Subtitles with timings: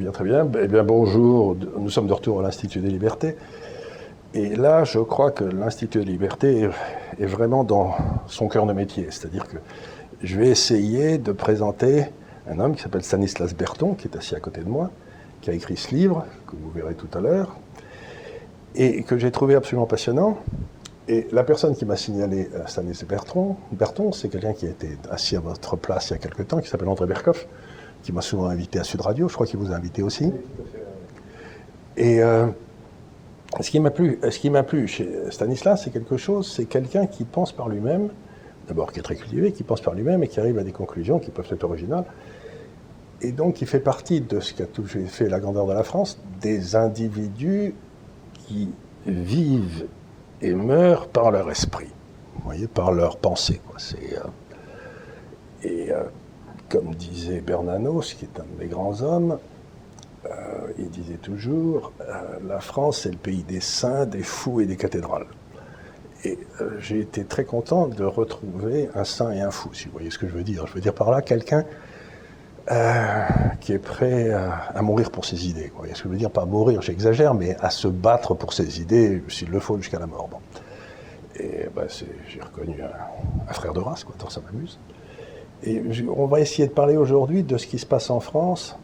[0.00, 0.50] Bien, très bien.
[0.58, 1.54] Eh bien, bonjour.
[1.78, 3.36] Nous sommes de retour à l'Institut des libertés.
[4.32, 6.70] Et là, je crois que l'Institut des libertés
[7.18, 7.94] est, vraiment dans
[8.26, 9.08] son cœur de métier.
[9.10, 9.58] C'est-à-dire que
[10.22, 12.06] je vais essayer de présenter
[12.48, 14.90] un homme qui s'appelle Stanislas Berton, qui est assis à côté de moi,
[15.42, 17.54] qui a écrit ce livre, que vous verrez tout à l'heure,
[18.74, 20.38] et que j'ai trouvé absolument passionnant.
[21.08, 24.96] Et la personne qui m'a signalé euh, Stanislas Berton, Berton c'est quelqu'un qui a été
[25.10, 27.46] assis à votre place il y a quelque temps, qui s'appelle André Berkoff,
[28.02, 29.28] qui m'a souvent invité à Sud Radio.
[29.28, 30.32] Je crois qu'il vous a invité aussi.
[31.96, 32.46] Et euh,
[33.60, 37.06] ce qui m'a plu, ce qui m'a plu chez Stanislas, c'est quelque chose, c'est quelqu'un
[37.06, 38.10] qui pense par lui-même,
[38.68, 41.18] d'abord qui est très cultivé, qui pense par lui-même et qui arrive à des conclusions
[41.18, 42.04] qui peuvent être originales.
[43.22, 45.82] Et donc, qui fait partie de ce qui a toujours fait la grandeur de la
[45.82, 47.74] France, des individus
[48.46, 48.70] qui
[49.06, 49.86] vivent
[50.40, 51.88] et meurent par leur esprit,
[52.44, 53.60] voyez, par leur pensée.
[53.94, 54.18] Euh,
[55.62, 56.04] et euh,
[56.70, 59.38] comme disait Bernanos, qui est un des grands hommes,
[60.26, 64.66] euh, il disait toujours euh, La France, c'est le pays des saints, des fous et
[64.66, 65.26] des cathédrales.
[66.24, 69.92] Et euh, j'ai été très content de retrouver un saint et un fou, si vous
[69.92, 70.66] voyez ce que je veux dire.
[70.66, 71.64] Je veux dire par là quelqu'un
[73.60, 75.72] qui est prêt à, mourir pour ses idées.
[75.72, 76.30] Vous voyez ce que je veux dire?
[76.30, 80.06] Pas mourir, j'exagère, mais à se battre pour ses idées, s'il le faut, jusqu'à la
[80.06, 80.30] mort.
[81.34, 81.88] Et ben,
[82.28, 84.78] j'ai reconnu un, frère de race, quoi, ça m'amuse.
[85.66, 88.76] On va essayer de parler aujourd'hui de ce qui se passe en France,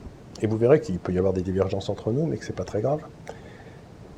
[0.42, 2.56] et vous verrez qu'il peut y avoir des divergences entre nous, mais que ce n'est
[2.56, 3.00] pas très grave.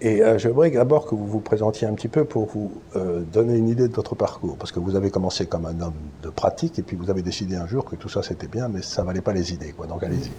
[0.01, 3.57] Et euh, j'aimerais d'abord que vous vous présentiez un petit peu pour vous euh, donner
[3.57, 6.79] une idée de votre parcours, parce que vous avez commencé comme un homme de pratique,
[6.79, 9.21] et puis vous avez décidé un jour que tout ça c'était bien, mais ça valait
[9.21, 9.87] pas les idées, quoi.
[9.87, 10.31] Donc allez-y.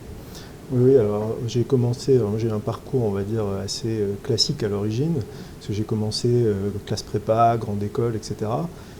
[0.72, 5.16] Oui, alors j'ai commencé, j'ai un parcours, on va dire, assez euh, classique à l'origine,
[5.56, 6.46] parce que j'ai commencé
[6.86, 8.50] classe prépa, grande école, etc.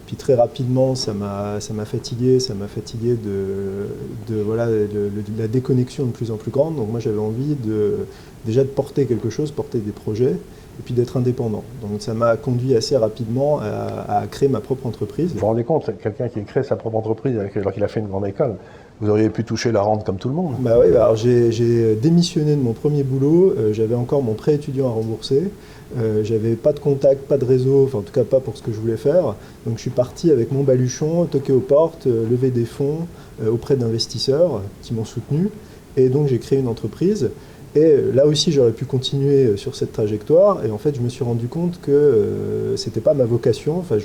[0.10, 6.08] Puis très rapidement, ça m'a fatigué, ça m'a fatigué de, de voilà, de, la déconnexion
[6.08, 6.78] de plus en plus grande.
[6.78, 8.08] Donc moi j'avais envie de,
[8.44, 11.64] déjà de porter quelque chose, porter des projets, et puis d'être indépendant.
[11.84, 15.32] Donc ça m'a conduit assez rapidement à, créer ma propre entreprise.
[15.32, 18.08] Vous vous rendez compte, quelqu'un qui crée sa propre entreprise alors qu'il a fait une
[18.08, 18.56] grande école,
[19.02, 20.56] vous auriez pu toucher la rente comme tout le monde.
[20.58, 24.56] Bah oui, bah alors j'ai démissionné de mon premier boulot, euh, j'avais encore mon prêt
[24.56, 25.52] étudiant à rembourser.
[25.98, 28.62] Euh, j'avais pas de contact, pas de réseau, enfin en tout cas pas pour ce
[28.62, 29.36] que je voulais faire.
[29.66, 33.08] Donc je suis parti avec mon baluchon, toquer aux portes, euh, lever des fonds
[33.42, 35.50] euh, auprès d'investisseurs qui m'ont soutenu.
[35.98, 37.32] Et donc j'ai créé une entreprise.
[37.76, 40.66] Et là aussi j'aurais pu continuer sur cette trajectoire.
[40.66, 43.78] Et en fait je me suis rendu compte que c'était pas ma vocation.
[43.78, 43.98] Enfin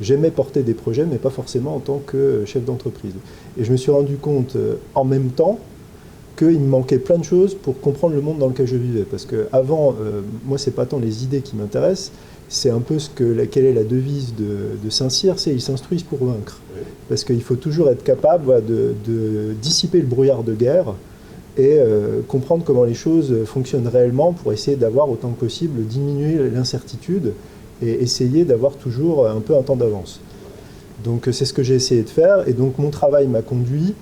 [0.00, 3.14] j'aimais porter des projets, mais pas forcément en tant que chef d'entreprise.
[3.56, 4.56] Et je me suis rendu compte
[4.96, 5.60] en même temps
[6.36, 9.04] qu'il me manquait plein de choses pour comprendre le monde dans lequel je vivais.
[9.04, 12.12] Parce que avant, euh, moi, c'est pas tant les idées qui m'intéressent,
[12.48, 16.24] c'est un peu ce que, quelle est la devise de, Saint-Cyr, c'est ils s'instruisent pour
[16.24, 16.60] vaincre.
[17.08, 20.94] Parce qu'il faut toujours être capable de, dissiper le brouillard de guerre
[21.56, 26.50] et euh, comprendre comment les choses fonctionnent réellement pour essayer d'avoir autant que possible diminuer
[26.50, 27.32] l'incertitude
[27.80, 30.20] et essayer d'avoir toujours un peu un temps d'avance.
[31.02, 33.94] Donc c'est ce que j'ai essayé de faire et donc mon travail m'a conduit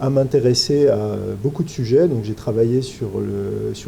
[0.00, 2.08] à m'intéresser à beaucoup de sujets.
[2.08, 3.10] Donc j'ai travaillé sur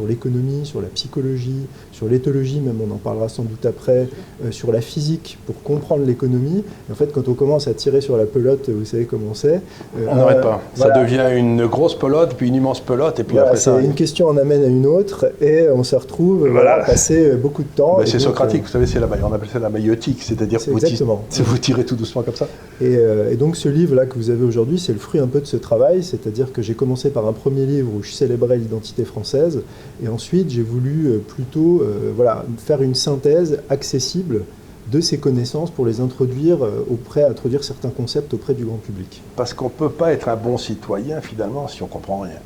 [0.06, 1.66] l'économie, sur la psychologie,
[1.98, 4.08] sur l'éthologie, même on en parlera sans doute après,
[4.44, 6.62] euh, sur la physique pour comprendre l'économie.
[6.90, 9.56] En fait, quand on commence à tirer sur la pelote, vous savez comment c'est.
[9.98, 10.60] Euh, on n'arrête pas.
[10.74, 13.80] Ça devient une grosse pelote, puis une immense pelote, et puis après ça.
[13.80, 16.82] Une question en amène à une autre, et on se retrouve voilà.
[16.82, 17.98] à passer beaucoup de temps.
[18.04, 20.78] c'est socratique, vous savez, c'est la, on appelle ça la maïotique, c'est-à-dire que vous,
[21.44, 22.46] vous, tirez tout doucement comme ça.
[22.80, 22.96] Et,
[23.32, 25.56] et donc ce livre-là que vous avez aujourd'hui, c'est le fruit un peu de ce
[25.56, 29.62] travail c'est-à-dire que j'ai commencé par un premier livre où je célébrais l'identité française,
[30.02, 34.44] et ensuite j'ai voulu euh, plutôt euh, voilà, faire une synthèse accessible
[34.90, 39.22] de ces connaissances pour les introduire euh, auprès, introduire certains concepts auprès du grand public.
[39.36, 42.40] Parce qu'on ne peut pas être un bon citoyen finalement si on ne comprend rien.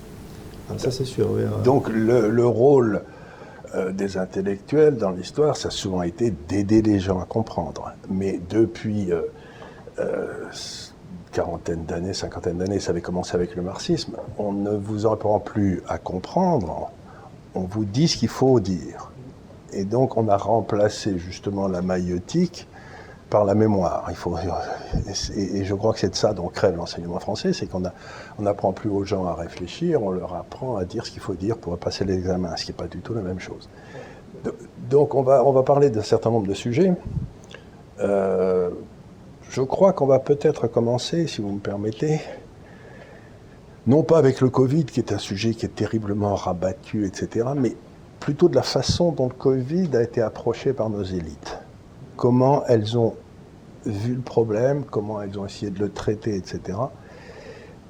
[0.69, 1.29] Ah, ça c'est sûr.
[1.31, 3.03] Oui, Donc le, rôle
[3.93, 7.93] des intellectuels dans l'histoire, ça a souvent été d'aider les gens à comprendre.
[8.11, 9.11] Mais depuis
[11.33, 15.83] quarantaine d'années, cinquantaine d'années, ça avait commencé avec le marxisme, on ne vous apprend plus
[15.89, 16.91] à comprendre,
[17.55, 19.11] on vous dit ce qu'il faut dire.
[19.73, 22.69] Et donc on a remplacé justement la maïotique
[23.33, 24.05] par la mémoire.
[24.11, 27.83] Il faut, et, je crois que c'est de ça dont crève l'enseignement français, c'est qu'on
[28.39, 31.57] n'apprend plus aux gens à réfléchir, on leur apprend à dire ce qu'il faut dire
[31.57, 33.71] pour passer l'examen, ce qui n'est pas du tout la même chose.
[34.91, 36.93] Donc on va, on va parler d'un certain nombre de sujets.
[38.01, 38.69] Euh,
[39.49, 42.21] je crois qu'on va peut-être commencer, si vous me permettez,
[43.87, 47.77] non pas avec le Covid, qui est un sujet qui est terriblement rabattu, etc., mais
[48.23, 51.59] plutôt de la façon dont le Covid a été approché par nos élites.
[52.17, 53.17] Comment elles ont
[53.85, 56.79] vu le problème, comment elles ont essayé de le traiter, etc.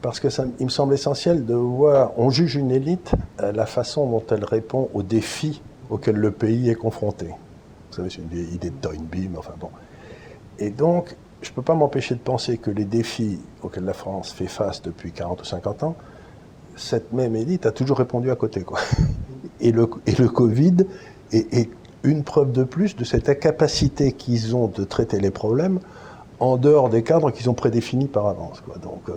[0.00, 3.66] Parce que ça, il me semble essentiel de voir, on juge une élite à la
[3.66, 7.26] façon dont elle répond aux défis auxquels le pays est confronté.
[7.26, 9.68] Vous savez, c'est une vieille idée de Toynbee, mais enfin bon.
[10.58, 14.32] Et donc, je ne peux pas m'empêcher de penser que les défis auxquels la France
[14.32, 15.94] fait face depuis 40 ou 50 ans,
[16.74, 18.62] cette même élite a toujours répondu à côté.
[18.62, 18.78] Quoi.
[19.62, 20.76] Et, le, et le Covid
[21.32, 21.70] est,
[22.04, 25.78] une preuve de plus de cette incapacité qu'ils ont de traiter les problèmes
[26.40, 28.60] en dehors des cadres qu'ils ont prédéfinis par avance.
[28.82, 29.12] Donc, euh,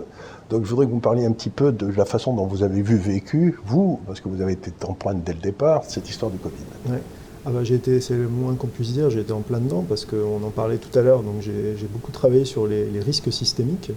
[0.50, 2.62] donc je voudrais que vous me parliez un petit peu de la façon dont vous
[2.62, 6.08] avez vu, vécu, vous, parce que vous avez été en pointe dès le départ, cette
[6.08, 6.54] histoire du Covid.
[6.88, 7.00] Ouais.
[7.44, 10.04] Ah bah, été, c'est le moins qu'on puisse dire, j'ai été en plein dedans parce
[10.04, 13.92] qu'on en parlait tout à l'heure, donc j'ai, beaucoup travaillé sur les, les, risques systémiques.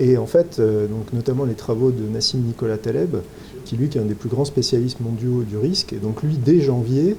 [0.00, 3.16] Et en fait, euh, donc notamment les travaux de Nassim Nicolas Taleb,
[3.64, 6.36] qui lui qui est un des plus grands spécialistes mondiaux du risque, et donc lui
[6.36, 7.16] dès janvier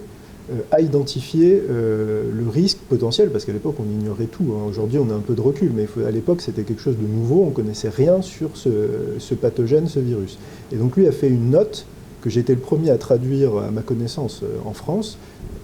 [0.51, 4.69] euh, a identifié euh, le risque potentiel, parce qu'à l'époque on ignorait tout, hein.
[4.69, 7.45] aujourd'hui on a un peu de recul, mais à l'époque c'était quelque chose de nouveau,
[7.47, 10.37] on connaissait rien sur ce, pathogène, ce virus.
[10.71, 11.87] Et donc lui a fait une note
[12.21, 15.17] que j'ai été le premier à traduire à ma connaissance euh, en France,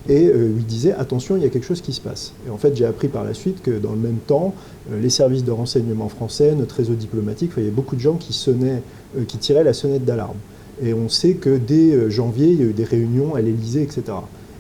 [0.10, 2.34] et euh, disait attention, il y a quelque chose qui se passe.
[2.48, 4.56] Et en fait, j'ai appris par la suite que dans le même temps,
[4.92, 8.34] les services de renseignement français, notre réseau diplomatique, il y avait beaucoup de gens qui
[8.34, 8.82] sonnaient,
[9.28, 10.38] qui tiraient la sonnette d'alarme.
[10.84, 14.04] Et on sait que dès janvier, il y a eu des réunions à l'Élysée, etc.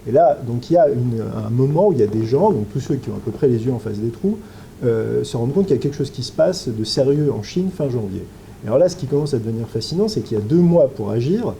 [0.07, 2.65] Et là, donc il y a un moment où il y a des gens, donc
[2.73, 4.37] tous ceux qui ont à peu près les yeux en face des trous,
[4.83, 7.43] euh, se rendent compte qu'il y a quelque chose qui se passe de sérieux en
[7.43, 8.23] Chine fin janvier.
[8.63, 10.87] Et alors là, ce qui commence à devenir fascinant, c'est qu'il y a deux mois
[10.87, 11.53] pour agir,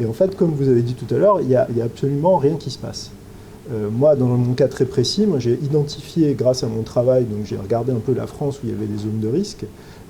[0.00, 2.36] et en fait, comme vous avez dit tout à l'heure, il n'y a, a, absolument
[2.38, 3.10] rien qui se passe.
[3.72, 7.56] Euh, moi, dans mon cas très précis, j'ai identifié, grâce à mon travail, donc j'ai
[7.56, 9.64] regardé un peu la France où il y avait des zones de risque.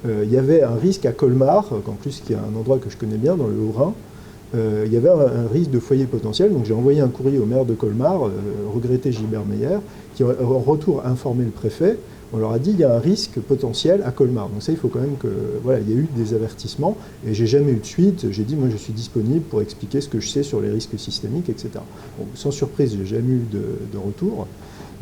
[0.06, 2.90] Euh, il y avait un risque à Colmar, en plus qui est un endroit que
[2.90, 3.94] je connais bien, dans le Haut-Rhin.
[4.54, 7.46] Euh, il y avait un, risque de foyer potentiel, donc j'ai envoyé un courrier au
[7.46, 8.30] maire de Colmar, euh,
[8.72, 9.78] regretté Gilbert Meyer,
[10.14, 11.98] qui en retour a informé le préfet
[12.32, 14.48] on leur a dit il y a un risque potentiel à Colmar.
[14.48, 15.28] Donc ça, il faut quand même que
[15.62, 18.26] voilà, il y a eu des avertissements et j'ai jamais eu de suite.
[18.32, 20.98] J'ai dit moi je suis disponible pour expliquer ce que je sais sur les risques
[20.98, 21.70] systémiques, etc.
[22.34, 24.48] Sans surprise, j'ai jamais eu de retour.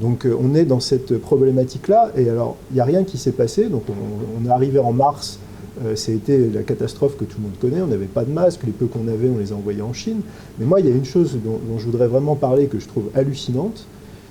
[0.01, 3.33] Donc euh, on est dans cette problématique-là et alors il n'y a rien qui s'est
[3.33, 3.67] passé.
[3.67, 5.39] Donc on, est arrivé en mars.
[5.85, 7.83] Euh, C'était la catastrophe que tout le monde connaît.
[7.83, 8.61] On n'avait pas de masques.
[8.65, 10.21] Les peu qu'on avait, on les a envoyés en Chine.
[10.59, 13.11] Mais moi, il y a une chose dont, je voudrais vraiment parler que je trouve
[13.15, 13.87] hallucinante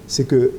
[0.07, 0.51] c'est que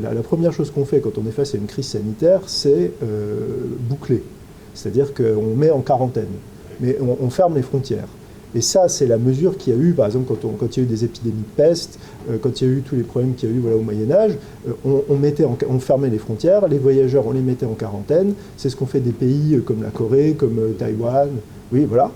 [0.00, 3.48] la, première chose qu'on fait quand on est face à une crise sanitaire, c'est euh,
[3.88, 4.22] boucler.
[4.74, 6.28] C'est-à-dire qu'on met en quarantaine,
[6.80, 8.08] mais on, ferme les frontières.
[8.54, 10.84] Et ça, c'est la mesure qu'il y a eu, par exemple, quand, il y a
[10.84, 11.98] eu des épidémies de peste,
[12.30, 13.82] euh, quand il y a eu tous les problèmes qu'il y a eu voilà, au
[13.82, 14.32] Moyen-Âge,
[14.68, 15.18] euh, on,
[15.68, 18.34] on, fermait les frontières, les voyageurs, on les mettait en quarantaine.
[18.56, 21.28] C'est ce qu'on fait des pays euh, comme la Corée, comme Taïwan.
[21.72, 22.10] Oui, voilà.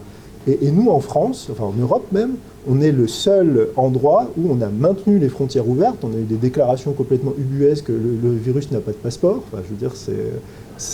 [0.47, 2.37] Et, nous, en France, enfin en Europe même,
[2.67, 5.99] on est le seul endroit où on a maintenu les frontières ouvertes.
[6.03, 9.43] On a eu des déclarations complètement ubuesques que le, le virus n'a pas de passeport.
[9.47, 10.33] Enfin, je veux dire, c'est.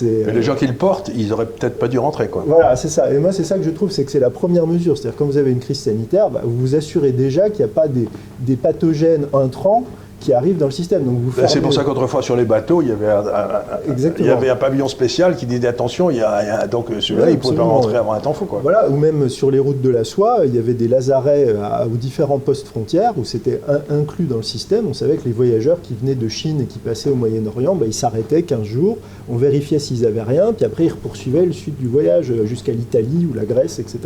[0.02, 2.44] Les gens qui le portent, ils auraient peut-être pas dû rentrer, quoi.
[2.46, 3.12] Voilà, c'est ça.
[3.12, 4.96] Et moi, c'est ça que je trouve, c'est que c'est la première mesure.
[4.96, 7.74] C'est-à-dire, quand vous avez une crise sanitaire, bah, vous vous assurez déjà qu'il n'y a
[7.74, 8.08] pas des,
[8.40, 9.84] des pathogènes intrants
[10.20, 11.04] qui arrivent dans le système.
[11.04, 14.26] Donc vous C'est pour ça qu'autrefois sur les bateaux, il y, avait un, un, il
[14.26, 16.86] y avait un pavillon spécial qui disait attention, il y a, il y a donc
[17.00, 18.46] celui-là, ouais, il ne pouvait pas rentrer avant un temps fou.
[18.46, 18.60] Quoi.
[18.62, 21.86] Voilà, ou même sur les routes de la soie, il y avait des lazarets à,
[21.86, 24.86] aux différents postes frontières où c'était inclus dans le système.
[24.88, 27.86] On savait que les voyageurs qui venaient de Chine et qui passaient au Moyen-Orient, bah,
[27.86, 31.78] ils s'arrêtaient 15 jours, on vérifiait s'ils n'avaient rien, puis après ils poursuivaient le suite
[31.78, 33.98] du voyage jusqu'à l'Italie ou la Grèce, etc.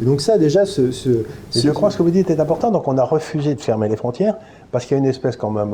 [0.00, 1.10] Et donc ça déjà, ce, ce,
[1.50, 1.60] ce...
[1.60, 3.88] je crois que ce que vous dites est important, donc on a refusé de fermer
[3.88, 4.36] les frontières
[4.72, 5.70] parce qu'il y a une espèce, quand même,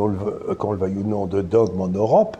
[0.58, 2.36] qu'on le veuille ou non, de dogme en Europe,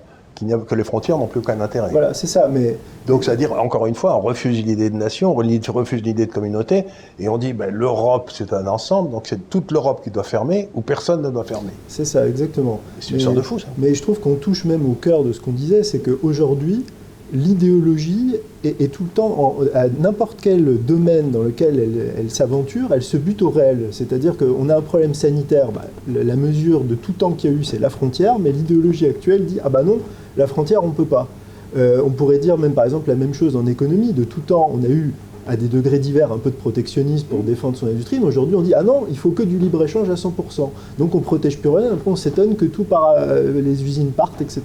[0.69, 1.91] que les frontières n'ont plus aucun intérêt.
[1.91, 2.49] Voilà, c'est ça.
[2.49, 6.33] Mais donc, c'est-à-dire, encore une fois, on refuse l'idée de nation, on refuse l'idée de
[6.33, 6.85] communauté,
[7.19, 10.69] et on dit, ben, l'Europe, c'est un ensemble, donc c'est toute l'Europe qui doit fermer,
[10.75, 11.73] ou personne ne doit fermer.
[11.89, 12.81] C'est ça, exactement.
[13.01, 13.67] C'est une sorte de fou, ça.
[13.79, 16.85] Mais je trouve qu'on touche même au cœur de ce qu'on disait, c'est qu'aujourd'hui,
[17.33, 23.03] l'idéologie est, tout le temps, à n'importe quel domaine dans lequel elle, elle s'aventure, elle
[23.03, 23.89] se bute au réel.
[23.93, 27.57] C'est-à-dire qu'on a un problème sanitaire, bah, la mesure de tout temps qu'il y a
[27.57, 29.99] eu, c'est la frontière, mais l'idéologie actuelle dit, ah bah non,
[30.37, 31.29] la frontière, on ne peut pas.
[31.77, 34.13] Euh, on pourrait dire même par exemple la même chose en économie.
[34.13, 35.13] De tout temps, on a eu
[35.49, 38.61] à des degrés divers un peu de protectionnisme pour défendre son industrie, mais aujourd'hui on
[38.61, 40.71] dit ah non, il faut que du libre-échange à 100%.
[40.99, 44.43] Donc on protège plus rien, après on s'étonne que tout par euh, les usines partent,
[44.43, 44.63] etc.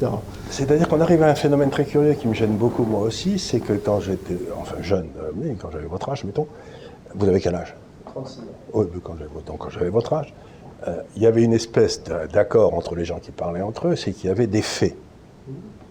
[0.50, 3.62] C'est-à-dire qu'on arrive à un phénomène très curieux qui me gêne beaucoup moi aussi, c'est
[3.62, 6.48] que quand j'étais, enfin jeune, euh, mais quand j'avais votre âge, mettons,
[7.16, 7.75] vous avez quel âge?
[8.06, 8.44] 36 ans.
[8.74, 10.34] Oui, quand j'avais, donc quand j'avais votre âge,
[10.90, 14.12] euh, il y avait une espèce d'accord entre les gens qui parlaient entre eux, c'est
[14.12, 14.98] qu'il y avait des faits.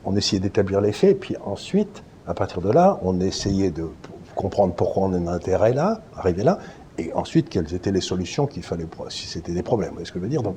[0.04, 3.86] On essayait d'établir les faits, puis ensuite, à partir de là, on essayait de
[4.34, 6.58] comprendre pourquoi on a un intérêt là, arriver là,
[6.98, 10.18] et ensuite quelles étaient les solutions qu'il fallait, si c'était des problèmes, est ce que
[10.18, 10.42] je veux dire.
[10.42, 10.56] Donc,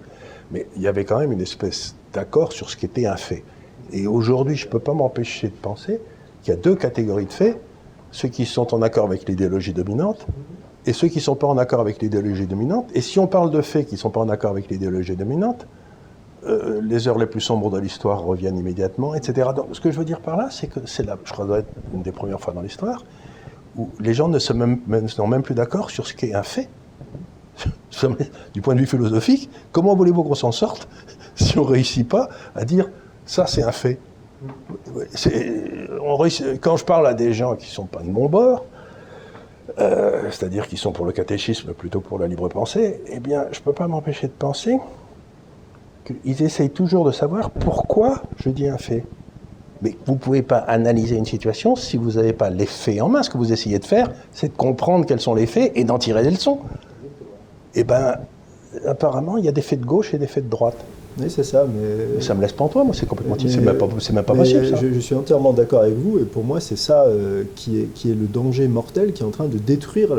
[0.51, 3.43] mais il y avait quand même une espèce d'accord sur ce qui était un fait.
[3.91, 6.01] Et aujourd'hui, je ne peux pas m'empêcher de penser
[6.41, 7.59] qu'il y a deux catégories de faits.
[8.11, 10.25] ceux qui sont en accord avec l'idéologie dominante
[10.85, 12.89] et ceux qui ne sont pas en accord avec l'idéologie dominante.
[12.93, 15.67] Et si on parle de faits qui ne sont pas en accord avec l'idéologie dominante,
[16.45, 19.49] euh, les heures les plus sombres de l'histoire reviennent immédiatement, etc.
[19.55, 21.61] Donc, ce que je veux dire par là, c'est que c'est là, je crois,
[21.93, 23.03] une des premières fois dans l'histoire
[23.77, 26.69] où les gens ne sont même, sont même plus d'accord sur ce qu'est un fait.
[28.53, 30.87] du point de vue philosophique, comment voulez-vous qu'on s'en sorte
[31.35, 32.89] si on ne réussit pas à dire
[33.25, 33.99] ça, c'est un fait?
[36.61, 38.65] Quand je parle à des gens qui ne sont pas de mon bord,
[39.79, 43.45] euh, c'est-à-dire qui sont pour le catéchisme plutôt que pour la libre pensée, eh bien,
[43.51, 44.77] je ne peux pas m'empêcher de penser
[46.05, 49.03] qu'ils essayent toujours de savoir pourquoi je dis un fait.
[49.81, 53.09] Mais vous ne pouvez pas analyser une situation si vous n'avez pas les faits en
[53.09, 53.23] main.
[53.23, 55.97] Ce que vous essayez de faire, c'est de comprendre quels sont les faits et d'en
[55.97, 56.59] tirer des leçons.
[57.75, 58.15] Eh bien,
[58.87, 60.77] apparemment, il y a des faits de gauche et des faits de droite.
[61.17, 62.21] Oui, c'est ça, mais...
[62.21, 63.37] Ça me laisse pas en toi, moi, c'est complètement...
[63.39, 64.75] C'est même pas, même pas possible, ça.
[64.81, 68.11] Je, suis entièrement d'accord avec vous, et pour moi, c'est ça euh, qui, est, qui
[68.11, 70.09] est le danger mortel qui est en train de détruire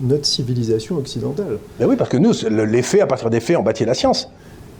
[0.00, 1.58] notre, civilisation occidentale.
[1.78, 4.30] Ben oui, parce que nous, les faits, à partir des faits, on bâtit la science.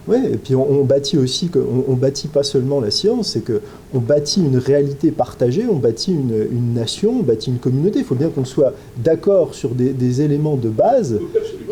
[0.09, 4.01] Oui, et puis on, bâtit aussi, on, on, bâtit pas seulement la science, c'est qu'on
[4.01, 8.01] bâtit une réalité partagée, on bâtit une, nation, on bâtit une communauté.
[8.01, 11.21] Il faut bien qu'on soit d'accord sur des, éléments de base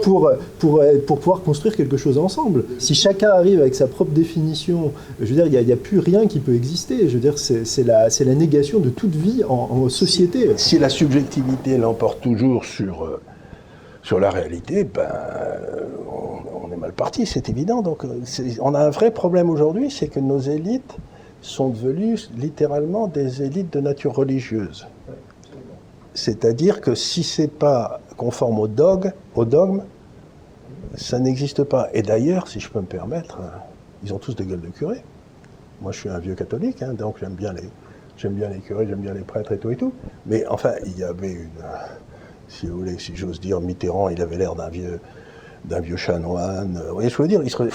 [0.03, 2.65] pour, pour, pour pouvoir construire quelque chose ensemble.
[2.79, 6.29] Si chacun arrive avec sa propre définition, je veux dire, il n'y a, plus rien
[6.29, 7.09] qui peut exister.
[7.09, 10.51] Je veux dire, c'est la, la négation de toute vie en, société.
[10.57, 13.05] Si, la subjectivité l'emporte toujours sur...
[13.05, 13.21] Euh,
[14.03, 15.09] sur la réalité, ben,
[16.11, 16.20] on,
[16.91, 17.83] mal parti, c'est évident.
[17.83, 18.21] Donc, euh,
[18.61, 20.97] on a un vrai problème aujourd'hui, c'est que nos élites
[21.41, 24.87] sont devenues littéralement des élites de nature religieuse.
[26.15, 29.83] C'est-à-dire que si c'est pas conforme au dogme, au dogme
[30.97, 31.89] ça n'existe pas.
[31.95, 33.49] Et d'ailleurs, si je peux me permettre, euh,
[34.03, 35.05] ils ont tous des gueules de curé.
[35.81, 37.69] Moi, je suis un vieux catholique, hein, donc j'aime bien les,
[38.17, 39.93] j'aime bien les curés, j'aime bien les prêtres et tout et tout.
[40.27, 41.63] Mais enfin, il y avait une
[42.51, 45.01] si vous voulez, si j'ose dire, Mitterrand, il avait l'air d'un vieux,
[45.65, 46.83] d'un vieux chanoine.
[46.89, 47.69] Vous voyez ce que je veux dire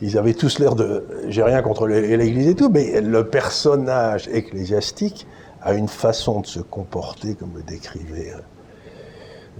[0.00, 1.04] ils, avaient tous l'air de.
[1.28, 5.26] J'ai rien contre l'Église et tout, mais le personnage ecclésiastique
[5.60, 8.40] a une façon de se comporter, comme le décrivait euh,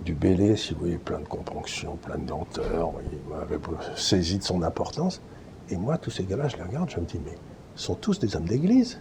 [0.05, 2.93] du Bélé, si vous voyez, plein de compréhension, plein de lenteur.
[3.13, 3.59] Il m'avait
[3.97, 5.21] saisi de son importance.
[5.71, 7.33] Et moi, tous ces gars-là, je les regarde, je me dis, mais
[7.77, 9.01] ils sont tous des hommes d'église.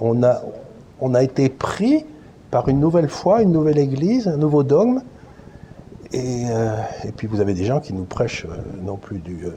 [0.00, 0.42] On a,
[1.00, 2.04] on a été pris
[2.50, 5.00] par une nouvelle foi, une nouvelle église, un nouveau dogme.
[6.12, 9.46] Et, euh, et puis vous avez des gens qui nous prêchent euh, non plus du,
[9.46, 9.52] euh,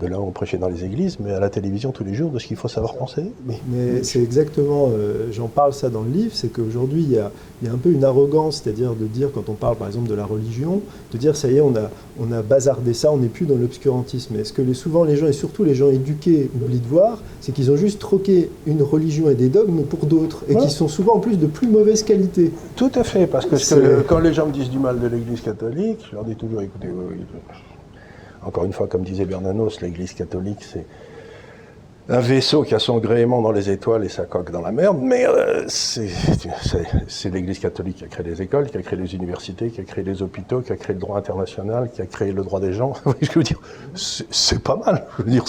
[0.00, 2.30] de là où on prêchait dans les églises, mais à la télévision tous les jours
[2.30, 3.24] de ce qu'il faut savoir penser.
[3.46, 7.30] Mais, c'est exactement, euh, j'en parle ça dans le livre, c'est qu'aujourd'hui il y a,
[7.72, 10.80] un peu une arrogance, c'est-à-dire de dire, quand on parle par exemple de la religion,
[11.12, 11.90] de dire ça y est, on a,
[12.20, 14.36] on a bazardé ça, on n'est plus dans l'obscurantisme.
[14.36, 17.52] Et ce que souvent les gens, et surtout les gens éduqués, oublient de voir, c'est
[17.52, 21.16] qu'ils ont juste troqué une religion et des dogmes pour d'autres, et qui sont souvent
[21.16, 22.52] en plus de plus mauvaise qualité.
[22.76, 25.98] Tout à fait, parce que, quand les gens me disent du mal de l'Église catholique,
[26.08, 26.88] je leur dis toujours, écoutez,
[28.44, 30.86] encore une fois, comme disait Bernanos, l'Église catholique, c'est
[32.10, 34.98] un vaisseau qui a son gréement dans les étoiles et sa coque dans la merde,
[35.02, 39.68] mais euh, c'est l'Église catholique qui a créé les écoles, qui a créé les universités,
[39.68, 42.42] qui a créé les hôpitaux, qui a créé le droit international, qui a créé le
[42.42, 42.94] droit des gens.
[43.20, 43.60] je veux dire,
[43.94, 45.04] c'est pas mal.
[45.18, 45.44] Je veux dire,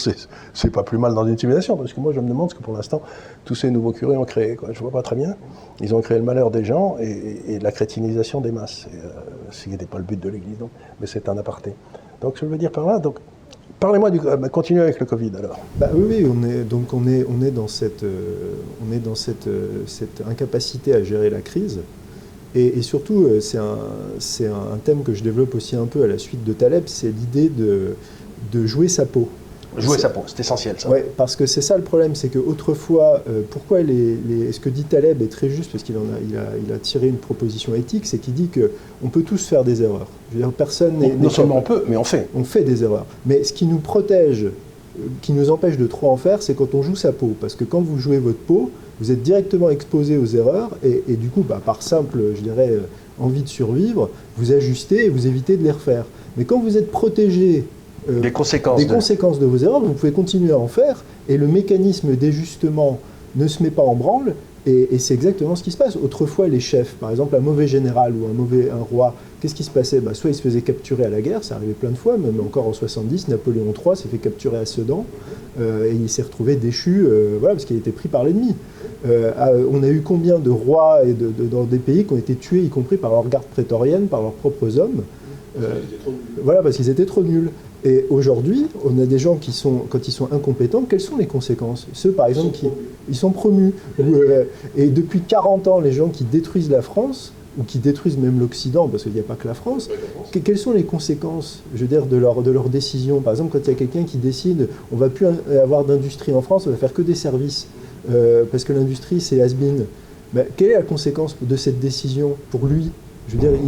[0.54, 2.62] c'est pas plus mal dans une civilisation, parce que moi je me demande ce que
[2.62, 3.02] pour l'instant
[3.46, 4.58] tous ces nouveaux curés ont créé.
[4.58, 4.74] Quoi.
[4.74, 5.38] Je vois pas très bien.
[5.80, 8.88] Ils ont créé le malheur des gens et, la crétinisation des masses.
[8.94, 9.08] Euh,
[9.50, 10.58] ce qui n'était pas le but de l'Église,
[11.00, 11.74] mais c'est un aparté.
[12.22, 13.20] Donc je veux dire par là, donc
[13.80, 14.20] Parlez-moi du.
[14.20, 15.60] Bah, continuez avec le Covid alors.
[15.78, 19.16] Bah, oui, on est donc on est on est dans cette euh, on est dans
[19.16, 21.80] cette euh, cette incapacité à gérer la crise.
[22.56, 23.78] Et, surtout, euh, c'est un,
[24.18, 27.10] c'est un thème que je développe aussi un peu à la suite de Taleb, c'est
[27.10, 27.94] l'idée de,
[28.52, 29.30] de jouer sa peau.
[29.78, 30.90] Jouer sa peau, c'est essentiel ça.
[30.90, 34.84] Oui, parce que c'est ça le problème, c'est qu'autrefois, euh, pourquoi les, ce que dit
[34.84, 38.08] Taleb est très juste, parce qu'il a, il a, il a, tiré une proposition éthique,
[38.08, 40.08] c'est qu'il dit qu'on peut tous faire des erreurs.
[40.32, 41.14] Je veux dire, personne n'est.
[41.14, 42.28] Non seulement on peut, mais on fait.
[42.34, 43.06] On fait des erreurs.
[43.26, 44.52] Mais ce qui nous protège, euh,
[45.22, 47.36] qui nous empêche de trop en faire, c'est quand on joue sa peau.
[47.40, 51.16] Parce que quand vous jouez votre peau, vous êtes directement exposé aux erreurs, et, et
[51.16, 52.82] du coup, bah, par simple, je dirais, euh,
[53.20, 56.06] envie de survivre, vous ajustez et vous évitez de les refaire.
[56.38, 57.66] Mais quand vous êtes protégé
[58.10, 58.94] euh, des conséquences, des de...
[58.94, 63.00] conséquences de vos erreurs, vous pouvez continuer à en faire, et le mécanisme d'ajustement
[63.36, 64.34] ne se met pas en branle,
[64.66, 65.96] et, c'est exactement ce qui se passe.
[65.96, 69.64] Autrefois, les chefs, par exemple un mauvais général ou un mauvais un roi, qu'est-ce qui
[69.64, 70.00] se passait?
[70.00, 72.40] Bah, Soit il se faisait capturer à la guerre, ça arrivait plein de fois, même
[72.42, 75.06] encore en 70, Napoléon III s'est fait capturer à Sedan,
[75.60, 78.54] euh, et il s'est retrouvé déchu, euh, voilà, parce qu'il était pris par l'ennemi.
[79.06, 82.62] on a eu combien de rois et de, dans des pays qui ont été tués,
[82.62, 85.04] y compris par leur garde prétorienne, par leurs propres hommes?
[86.44, 87.50] Voilà, parce qu'ils étaient trop nuls.
[87.86, 91.28] Et aujourd'hui, on a des gens qui sont, quand ils sont incompétents, quelles sont les
[91.28, 91.88] conséquences?
[91.94, 92.68] Ceux, par exemple, qui
[93.08, 93.74] ils sont promus.
[94.78, 98.88] et depuis 40 ans, les gens qui détruisent la France, ou qui détruisent même l'Occident,
[98.88, 99.90] parce qu'il n'y a pas que la France,
[100.44, 103.22] quelles sont les conséquences, je veux dire, de leur, de leur décision?
[103.22, 105.28] Par exemple, quand il y a quelqu'un qui décide, on va plus
[105.62, 107.68] avoir d'industrie en France, on va faire que des services,
[108.12, 109.86] euh, parce que l'industrie, c'est has-been.
[110.34, 112.92] Ben, quelle est la conséquence de cette décision pour lui?
[113.30, 113.60] Je veux dire,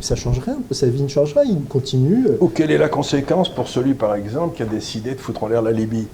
[0.00, 2.26] ça change rien, sa vie ne change rien, il continue.
[2.40, 5.48] Ou quelle est la conséquence pour celui, par exemple, qui a décidé de foutre en
[5.48, 6.06] l'air la Libye?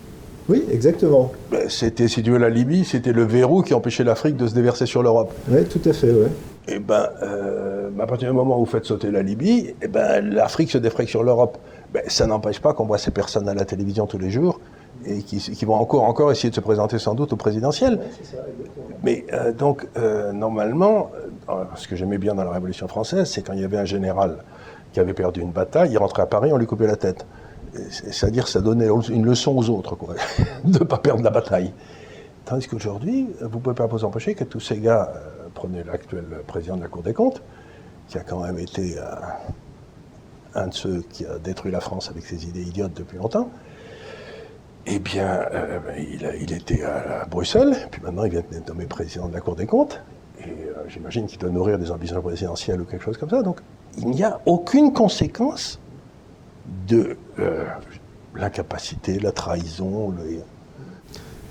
[0.48, 1.32] Oui, exactement.
[1.50, 4.54] Ben, c'était, si tu veux, la Libye, c'était le verrou qui empêchait l'Afrique de se
[4.54, 5.32] déverser sur l'Europe.
[5.50, 6.28] Oui, tout à fait, oui.
[6.68, 9.76] Et eh ben, euh, à partir du moment où vous faites sauter la Libye, et
[9.82, 11.58] eh ben, l'Afrique se défraie sur l'Europe.
[11.92, 14.58] Ben, ça n'empêche pas qu'on voit ces personnes à la télévision tous les jours
[15.04, 18.00] et qui, vont encore, encore essayer de se présenter sans doute au présidentiel.
[19.02, 21.10] Mais euh, donc, euh, normalement,
[21.76, 24.38] ce que j'aimais bien dans la Révolution française, c'est quand il y avait un général
[24.92, 27.26] qui avait perdu une bataille, il rentrait à Paris, on lui coupait la tête.
[27.90, 30.14] C'est-à-dire, ça donnait une leçon aux autres, quoi,
[30.64, 31.72] de ne pas perdre la bataille.
[32.46, 36.24] Tandis qu'aujourd'hui, vous ne pouvez pas vous empêcher que tous ces gars, euh, prenez l'actuel
[36.46, 37.42] président de la Cour des comptes,
[38.08, 39.02] qui a quand même été euh,
[40.54, 43.50] un de ceux qui a détruit la France avec ses idées idiotes depuis longtemps,
[44.86, 49.34] eh bien, euh, il, était à, Bruxelles, puis maintenant il vient d'être nommé président de
[49.34, 50.00] la Cour des comptes,
[50.88, 53.42] j'imagine qu'il doit nourrir des ambitions présidentielles ou quelque chose comme ça.
[53.42, 53.60] Donc,
[53.98, 55.78] il n'y a aucune conséquence
[56.88, 57.64] de euh,
[58.34, 60.12] l'incapacité, la trahison.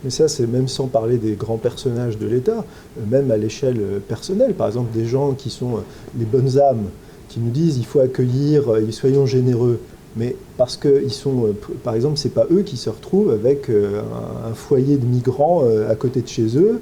[0.03, 2.63] Mais ça, c'est même sans parler des grands personnages de l'État,
[2.97, 4.53] euh, même à l'échelle euh, personnelle.
[4.53, 5.79] Par exemple, des gens qui sont
[6.17, 6.89] les bonnes âmes,
[7.29, 9.79] qui nous disent il faut accueillir, soyons généreux.
[10.17, 14.95] Mais parce qu'ils sont, par exemple, c'est pas eux qui se retrouvent avec un, foyer
[14.95, 16.79] de migrants à côté de chez eux.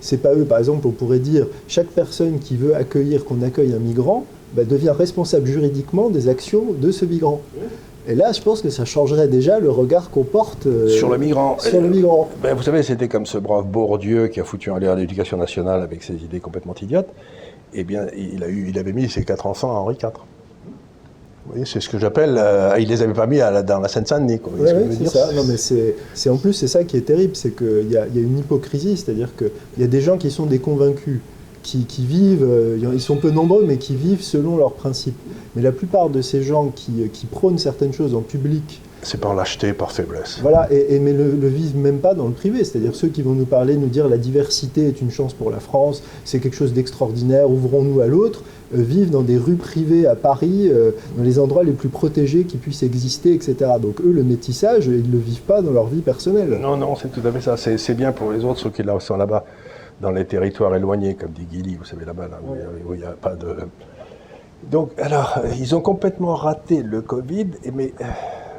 [0.00, 3.72] C'est pas eux, par exemple, on pourrait dire chaque personne qui veut accueillir, qu'on accueille
[3.72, 4.24] un migrant,
[4.54, 7.40] bah, devient responsable juridiquement des actions de ce migrant.
[8.08, 11.18] Et là, je pense que ça changerait déjà le regard qu'on porte euh, sur le
[11.18, 11.56] migrant.
[11.60, 12.28] Sur le migrant.
[12.42, 15.82] Ben, vous savez, c'était comme ce brave Bourdieu qui a foutu en l'air l'éducation nationale
[15.82, 17.08] avec ses idées complètement idiotes.
[17.74, 20.10] Eh bien, il, a eu, il avait mis ses quatre enfants à Henri IV.
[21.64, 22.36] C'est ce que j'appelle.
[22.38, 24.40] Euh, il les avait pas mis à la, dans la Seine-Saint-Denis.
[24.44, 25.32] Oui, c'est ça.
[25.32, 28.06] Non, mais c'est, en plus, c'est ça qui est terrible, c'est qu'il y, y a,
[28.14, 31.20] une hypocrisie, c'est-à-dire qu'il y a des gens qui sont des convaincus
[31.62, 35.16] qui, vivent, euh, ils sont peu nombreux, mais qui vivent selon leurs principes.
[35.54, 39.34] Mais la plupart de ces gens qui, qui prônent certaines choses en public, c'est par
[39.34, 40.38] lâcheté, par faiblesse.
[40.42, 42.62] Voilà, et, mais le, le, vivent même pas dans le privé.
[42.62, 45.58] C'est-à-dire ceux qui vont nous parler, nous dire la diversité est une chance pour la
[45.58, 48.44] France, c'est quelque chose d'extraordinaire, ouvrons-nous à l'autre,
[48.74, 52.44] euh, vivent dans des rues privées à Paris, euh, dans les endroits les plus protégés
[52.44, 53.72] qui puissent exister, etc.
[53.80, 56.58] Donc eux, le métissage, ils ne le vivent pas dans leur vie personnelle.
[56.60, 57.56] Non, non, c'est tout à fait ça.
[57.56, 59.44] C'est bien pour les autres, ceux qui sont là-bas
[60.02, 62.28] dans les territoires éloignés, comme dit Guilly, vous savez là-bas,
[62.86, 63.56] où il n'y a pas de.
[64.64, 68.04] Donc, alors, ils ont complètement raté le Covid, mais euh,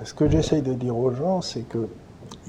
[0.04, 1.88] ce que j'essaye de dire aux gens, c'est que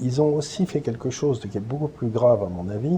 [0.01, 2.97] ils ont aussi fait quelque chose qui est beaucoup plus grave, à mon avis,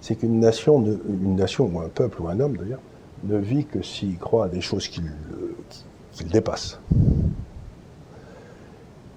[0.00, 2.80] c'est qu'une nation, une nation ou un peuple ou un homme d'ailleurs,
[3.24, 6.78] ne vit que s'il croit à des choses qui le dépassent.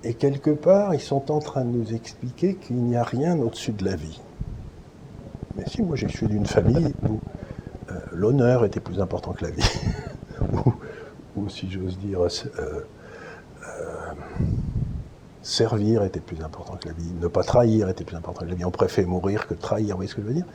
[0.04, 3.74] Et quelque part, ils sont en train de nous expliquer qu'il n'y a rien au-dessus
[3.74, 4.22] de la vie.
[5.58, 7.20] Mais si, moi je suis d'une famille où
[7.89, 9.70] euh, l'honneur était plus important que la vie.
[11.36, 14.13] ou, si j'ose dire, euh, euh,
[15.41, 17.12] servir était plus important que la vie.
[17.22, 18.65] Ne pas trahir était plus important que la vie.
[18.65, 20.46] On préfère mourir que trahir, vous voyez ce que je veux dire?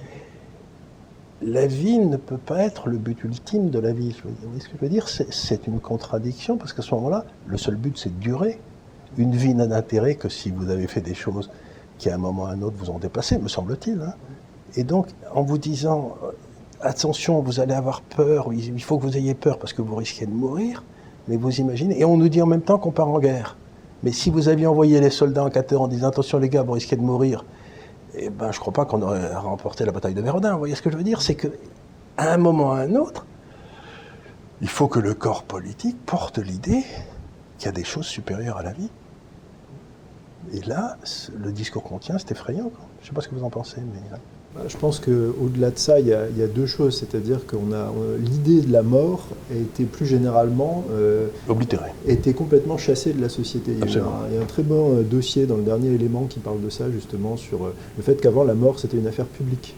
[1.44, 4.16] La vie ne peut pas être le but ultime de la vie.
[4.22, 5.08] Vous voyez ce que je veux dire?
[5.08, 8.60] C'est une contradiction parce qu'à ce moment-là, le seul but c'est de durer.
[9.18, 11.50] Une vie n'a d'intérêt que si vous avez fait des choses
[11.98, 14.00] qui à un moment ou à un autre vous ont dépassé, me semble-t-il.
[14.00, 14.14] Hein.
[14.76, 16.30] Et donc, en vous disant, euh,
[16.80, 20.26] attention, vous allez avoir peur, il faut que vous ayez peur parce que vous risquez
[20.26, 20.82] de mourir,
[21.28, 23.56] mais vous imaginez, et on nous dit en même temps qu'on part en guerre.
[24.02, 26.72] Mais si vous aviez envoyé les soldats en 4 en disant, attention les gars, vous
[26.72, 27.44] risquez de mourir,
[28.14, 30.52] eh ben, je ne crois pas qu'on aurait remporté la bataille de Verdun.
[30.52, 31.22] Vous voyez ce que je veux dire?
[31.22, 31.48] C'est qu'à
[32.18, 33.26] un moment ou à un autre,
[34.60, 36.84] il faut que le corps politique porte l'idée
[37.58, 38.90] qu'il y a des choses supérieures à la vie.
[40.52, 40.96] Et là,
[41.38, 42.70] le discours qu'on tient, c'est effrayant.
[42.98, 44.00] Je ne sais pas ce que vous en pensez, mais...
[44.54, 46.98] Bah, je pense qu'au-delà de ça, il y, a, deux choses.
[46.98, 53.14] C'est-à-dire a l'idée de la mort a été plus généralement euh, oblitérée, été complètement chassée
[53.14, 53.72] de la société.
[53.72, 56.68] Il y, a un, très bon euh, dossier dans le dernier élément qui parle de
[56.68, 59.74] ça justement sur euh, le fait qu'avant la mort c'était une affaire publique.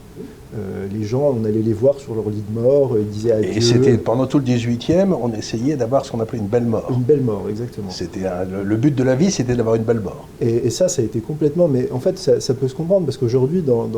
[0.57, 3.57] Euh, les gens, on allait les voir sur leur lit de mort, ils disaient adieu.
[3.57, 6.87] Et c'était pendant tout le 18e, on essayait d'avoir ce qu'on appelait une belle mort.
[6.91, 7.89] Une belle mort, exactement.
[7.89, 8.21] C'était
[8.63, 10.27] le, but de la vie, c'était d'avoir une belle mort.
[10.39, 11.67] Et, ça, ça a été complètement.
[11.67, 13.89] Mais en fait, ça, peut se comprendre parce qu'aujourd'hui, dans,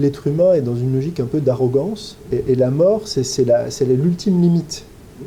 [0.00, 4.84] l'être humain est dans une logique un peu d'arrogance, et, la mort, c'est l'ultime limite.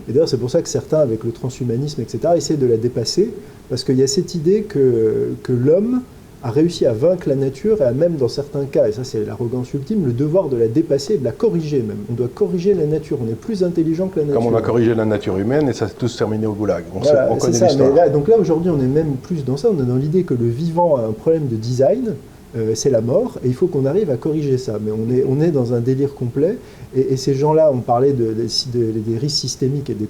[0.10, 3.30] Et d'ailleurs, c'est pour ça que certains, avec le transhumanisme, etc., essaient de la dépasser,
[3.70, 6.02] parce qu'il y a cette idée que, que l'homme
[6.44, 9.24] a réussi à vaincre la nature et a même, dans certains cas, et ça c'est
[9.24, 12.00] l'arrogance ultime, le devoir de la dépasser et de la corriger même.
[12.12, 14.42] On doit corriger la nature, on est plus intelligent que la nature.
[14.42, 16.84] Comme on a corrigé la nature humaine et ça s'est tous terminé au goulag.
[16.94, 18.10] On, voilà, on connaît l'histoire.
[18.10, 20.48] Donc là, aujourd'hui, on est même plus dans ça, on est dans l'idée que le
[20.48, 22.14] vivant a un problème de design,
[22.56, 24.80] euh, c'est la mort, et il faut qu'on arrive à corriger ça.
[24.84, 26.58] Mais on est, on est dans un délire complet,
[26.96, 30.08] et, ces gens-là, on parlait de, des risques systémiques et des,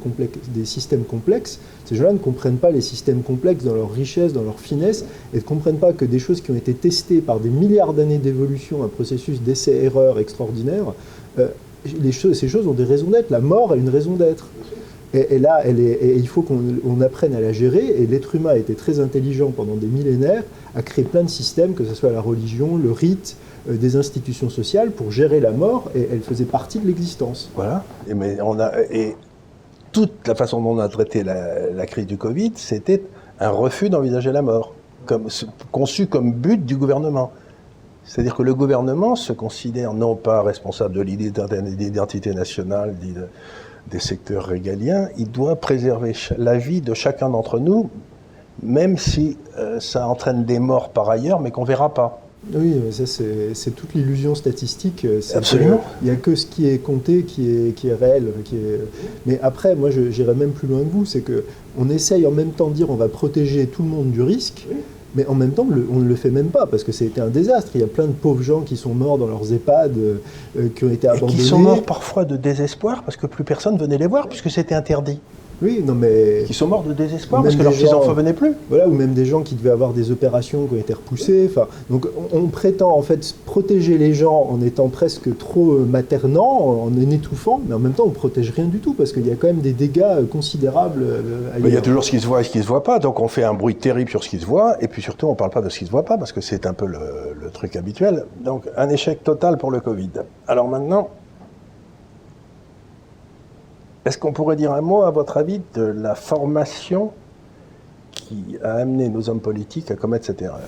[0.53, 4.43] des systèmes complexes, ces gens-là ne comprennent pas les systèmes complexes dans leur richesse, dans
[4.43, 7.49] leur finesse, et ne comprennent pas que des choses qui ont été testées par des
[7.49, 10.93] milliards d'années d'évolution, un processus d'essai-erreur extraordinaire,
[11.39, 11.47] euh,
[12.11, 13.29] ces choses ont des raisons d'être.
[13.29, 14.47] La mort a une raison d'être.
[15.13, 17.85] Et, là, il faut qu'on apprenne à la gérer.
[17.85, 20.43] Et l'être humain a été très intelligent pendant des millénaires,
[20.75, 23.37] a créé plein de systèmes, que ce soit la religion, le rite,
[23.69, 27.51] euh, des institutions sociales pour gérer la mort, et elle faisait partie de l'existence.
[27.55, 27.83] Voilà.
[28.09, 29.15] Et, mais on a, et
[29.93, 33.03] toute la façon dont on a traité la, crise du Covid, c'était
[33.39, 34.73] un refus d'envisager la mort,
[35.71, 37.31] conçu comme but du gouvernement.
[38.03, 42.95] C'est-à-dire que le gouvernement se considère non pas responsable de l'identité nationale,
[43.91, 47.89] des secteurs régaliens, il doit préserver la vie de chacun d'entre nous,
[48.61, 52.23] même si euh, ça entraîne des morts par ailleurs, mais qu'on ne verra pas.
[52.53, 55.07] Oui, ça c'est toute l'illusion statistique.
[55.33, 55.81] Absolument.
[56.01, 58.33] Il n'y a que ce qui est compté qui est, qui est réel.
[58.43, 58.81] Qui est...
[59.25, 62.67] Mais après, moi j'irais même plus loin que vous, c'est qu'on essaye en même temps
[62.67, 64.67] de dire on va protéger tout le monde du risque.
[65.15, 67.71] Mais en même temps, on ne le fait même pas parce que c'était un désastre.
[67.75, 70.83] Il y a plein de pauvres gens qui sont morts dans leurs EHPAD, euh, qui
[70.85, 71.33] ont été abandonnés.
[71.33, 74.49] Et qui sont morts parfois de désespoir parce que plus personne venait les voir puisque
[74.49, 75.19] c'était interdit.
[75.61, 76.43] Oui, non mais.
[76.45, 78.53] Qui sont morts de désespoir parce que leurs petits-enfants ne venaient plus.
[78.69, 81.49] Voilà, ou même des gens qui devaient avoir des opérations qui ont été repoussées.
[81.49, 86.43] Enfin, donc on, prétend en fait protéger les gens en étant presque trop euh, maternant,
[86.43, 89.27] en les étouffant, mais en même temps on ne protège rien du tout parce qu'il
[89.27, 91.03] y a quand même des dégâts euh, considérables.
[91.03, 92.83] Euh, il y a toujours ce qui se voit et ce qui ne se voit
[92.83, 95.27] pas, donc on fait un bruit terrible sur ce qui se voit, et puis surtout
[95.27, 96.73] on ne parle pas de ce qui ne se voit pas parce que c'est un
[96.73, 96.99] peu le,
[97.39, 98.25] le truc habituel.
[98.43, 100.11] Donc un échec total pour le Covid.
[100.47, 101.09] Alors maintenant,
[104.05, 107.11] est-ce qu'on pourrait dire un mot, à votre avis, de la formation
[108.11, 110.59] qui a amené nos hommes politiques à commettre cette erreur?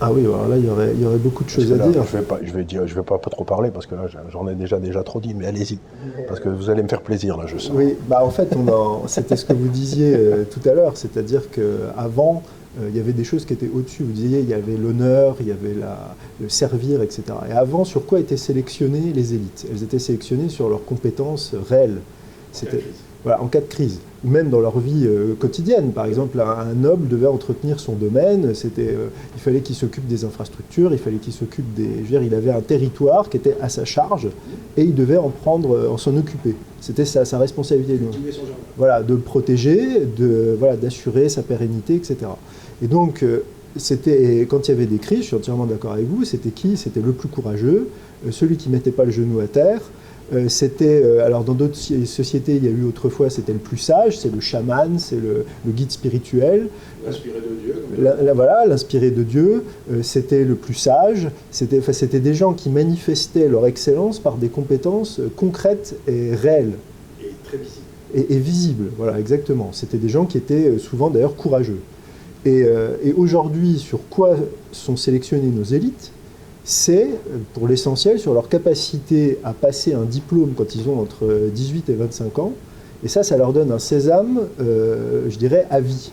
[0.00, 2.04] Ah oui, alors là, il y aurait, il y aurait beaucoup de choses à dire.
[2.04, 4.06] Je ne vais, pas, je vais, dire, je vais pas trop parler parce que là,
[4.30, 5.78] j'en ai déjà, déjà trop dit, mais allez-y,
[6.28, 7.72] parce que vous allez me faire plaisir, là, je sens.
[7.74, 8.56] Oui, bah, en fait,
[9.06, 12.42] c'était ce que vous disiez euh, tout à l'heure, c'est-à-dire qu'avant,
[12.80, 14.04] euh, il y avait des choses qui étaient au-dessus.
[14.04, 17.24] Vous disiez, il y avait l'honneur, il y avait la, le servir, etc.
[17.50, 19.66] Et avant, sur quoi étaient sélectionnées les élites?
[19.70, 21.98] Elles étaient sélectionnées sur leurs compétences réelles.
[23.24, 25.90] Voilà, en cas de crise, ou même dans leur vie euh, quotidienne.
[25.92, 30.24] Par exemple, un, noble devait entretenir son domaine, c'était, euh, il fallait qu'il s'occupe des
[30.24, 31.88] infrastructures, il fallait qu'il s'occupe des...
[31.96, 34.28] Je veux dire, il avait un territoire qui était à sa charge,
[34.76, 36.54] et il devait en prendre, euh, en s'en occuper.
[36.80, 37.98] C'était sa, sa responsabilité.
[38.76, 42.18] Voilà, de le protéger, de, voilà, d'assurer sa pérennité, etc.
[42.80, 43.24] Et donc,
[43.74, 46.76] c'était, quand il y avait des crises, je suis entièrement d'accord avec vous, c'était qui?
[46.76, 47.88] C'était le plus courageux,
[48.30, 49.80] celui qui mettait pas le genou à terre,
[50.34, 53.78] euh, c'était, euh, alors dans d'autres sociétés, il y a eu autrefois, c'était le plus
[53.78, 56.68] sage, c'est le chaman, c'est le, guide spirituel.
[57.06, 57.84] L'inspiré de Dieu.
[57.98, 61.28] La, voilà, l'inspiré de Dieu, euh, c'était le plus sage.
[61.50, 66.74] C'était, enfin, c'était des gens qui manifestaient leur excellence par des compétences concrètes et réelles.
[67.22, 67.84] Et très visibles.
[68.14, 69.70] Et, et visibles, voilà, exactement.
[69.72, 71.80] C'était des gens qui étaient souvent d'ailleurs courageux.
[72.44, 72.64] Et,
[73.02, 74.36] et aujourd'hui, sur quoi
[74.72, 76.12] sont sélectionnées nos élites?
[76.68, 77.08] C'est
[77.54, 81.94] pour l'essentiel sur leur capacité à passer un diplôme quand ils ont entre 18 et
[81.94, 82.52] 25 ans.
[83.02, 86.12] Et ça, ça leur donne un sésame, euh, je dirais, à vie.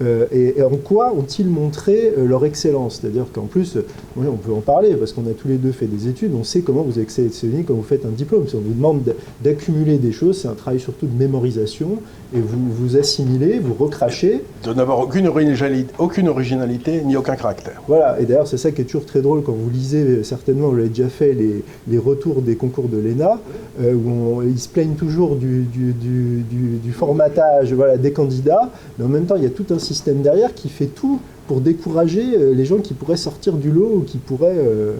[0.00, 3.00] Euh, et, en quoi ont-ils montré euh, leur excellence?
[3.00, 3.76] C'est-à-dire qu'en plus,
[4.16, 6.60] on peut en parler parce qu'on a tous les deux fait des études, on sait
[6.60, 7.30] comment vous excellez
[7.66, 8.48] quand vous faites un diplôme.
[8.48, 11.98] Si on vous demande d'accumuler des choses, c'est un travail surtout de mémorisation
[12.34, 14.42] et vous vous assimilez, vous recrachez.
[14.64, 17.82] De n'avoir aucune originalité, aucune originalité ni aucun caractère.
[17.86, 20.76] Voilà, et d'ailleurs c'est ça qui est toujours très drôle quand vous lisez, certainement vous
[20.76, 23.38] l'avez déjà fait, les, les, retours des concours de l'ENA,
[23.82, 26.44] euh, où ils se plaignent toujours du, du, du,
[26.82, 29.91] du, formatage voilà, des candidats, mais en même temps il y a tout un système
[30.22, 34.00] derrière qui fait tout pour décourager euh, les gens qui pourraient sortir du lot ou
[34.00, 34.58] qui pourraient...
[34.58, 34.94] Euh,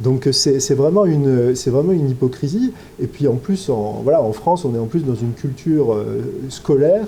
[0.00, 2.72] donc c'est vraiment, une, vraiment une hypocrisie.
[3.02, 5.92] Et puis en plus, en, voilà, en France, on est en plus dans une culture
[5.92, 7.06] euh, scolaire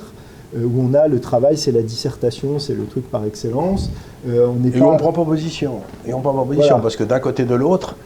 [0.54, 3.90] euh, où on a le travail, c'est la dissertation, c'est le truc par excellence.
[4.28, 5.80] Euh, on et on prend pas position.
[6.06, 7.96] Et on prend pas position parce que d'un côté de l'autre,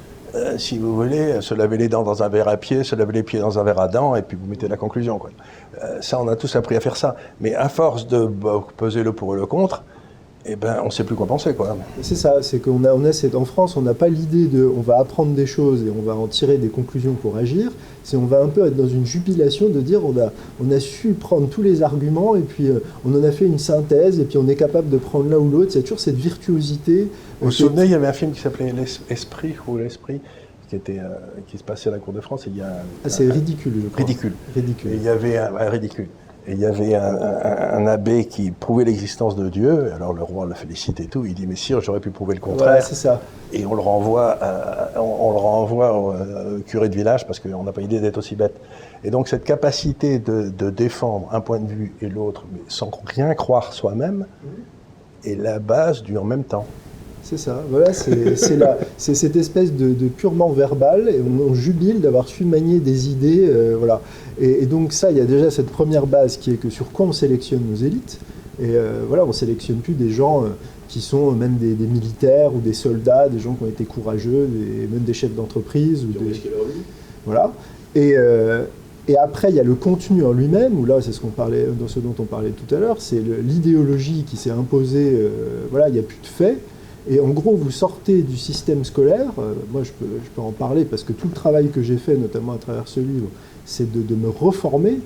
[0.59, 3.23] si vous voulez, se laver les dents dans un verre à pied, se laver les
[3.23, 5.19] pieds dans un verre à dents, et puis vous mettez la conclusion.
[5.19, 5.31] Quoi.
[6.01, 7.17] ça, on a tous appris à faire ça.
[7.41, 8.31] Mais à force de
[8.77, 9.83] peser le pour et le contre,
[10.49, 11.55] eh ben, on ne sait plus quoi penser.
[11.55, 11.77] Quoi.
[12.03, 14.65] C'est ça, c'est qu'on a, on a cette, en France, on n'a pas l'idée de
[14.65, 17.73] on va apprendre des choses et on va en tirer des conclusions pour agir.
[18.05, 20.31] C'est on va un peu être dans une jubilation de dire on a,
[20.65, 23.59] on a su prendre tous les arguments et puis euh, on en a fait une
[23.59, 25.73] synthèse et puis on est capable de prendre l'un ou l'autre.
[25.73, 27.09] C'est toujours cette virtuosité.
[27.41, 30.21] Vous vous souvenez, il y avait un film qui s'appelait L'Esprit ou L'Esprit
[30.69, 31.15] qui, était, euh,
[31.47, 32.45] qui se passait à la Cour de France.
[32.47, 34.05] Il y a ah, c'est ridicule, je crois.
[34.05, 34.33] Ridicule.
[34.55, 34.93] Ridicule.
[34.93, 36.09] Et il y avait un, ridicule.
[36.49, 39.93] Et il y avait un, abbé qui prouvait l'existence de Dieu.
[39.93, 41.25] Alors le roi l'a félicité et tout.
[41.25, 42.81] Il dit Mais sire, j'aurais pu prouver le contraire.
[42.83, 43.21] c'est ça.
[43.53, 44.39] Et on le renvoie,
[44.95, 48.37] on, le renvoie au, euh, curé de village parce qu'on n'a pas idée d'être aussi
[48.37, 48.55] bête.
[49.03, 53.35] Et donc cette capacité de, défendre un point de vue et l'autre, mais sans rien
[53.35, 54.27] croire soi-même,
[55.25, 56.67] est la base du en même temps.
[57.29, 58.37] C'est ça, voilà, c'est
[58.97, 64.01] cette espèce de, purement verbal, et on, jubile d'avoir su manier des idées, euh, voilà.
[64.41, 67.07] Et, donc ça, il y a déjà cette première base qui est que sur quoi
[67.07, 68.21] on sélectionne nos élites,
[68.61, 70.51] et euh, voilà, on sélectionne plus des gens euh,
[70.87, 74.49] qui sont même des, militaires ou des soldats, des gens qui ont été courageux,
[74.89, 76.05] même des chefs d'entreprise.
[76.05, 76.41] ou des...
[77.25, 77.53] Voilà.
[77.97, 78.15] Et,
[79.09, 81.67] et après, il y a le contenu en lui-même, où là, c'est ce, qu'on parlait,
[81.77, 85.29] dans ce dont on parlait tout à l'heure, c'est l'idéologie qui s'est imposée,
[85.73, 86.61] voilà, il n'y a plus de faits.
[87.09, 91.05] Et en gros, vous sortez du système scolaire, euh, moi je peux, en parler parce
[91.05, 93.29] que tout le travail que j'ai fait, notamment à travers ce livre,
[93.65, 94.99] c'est de, me reformer.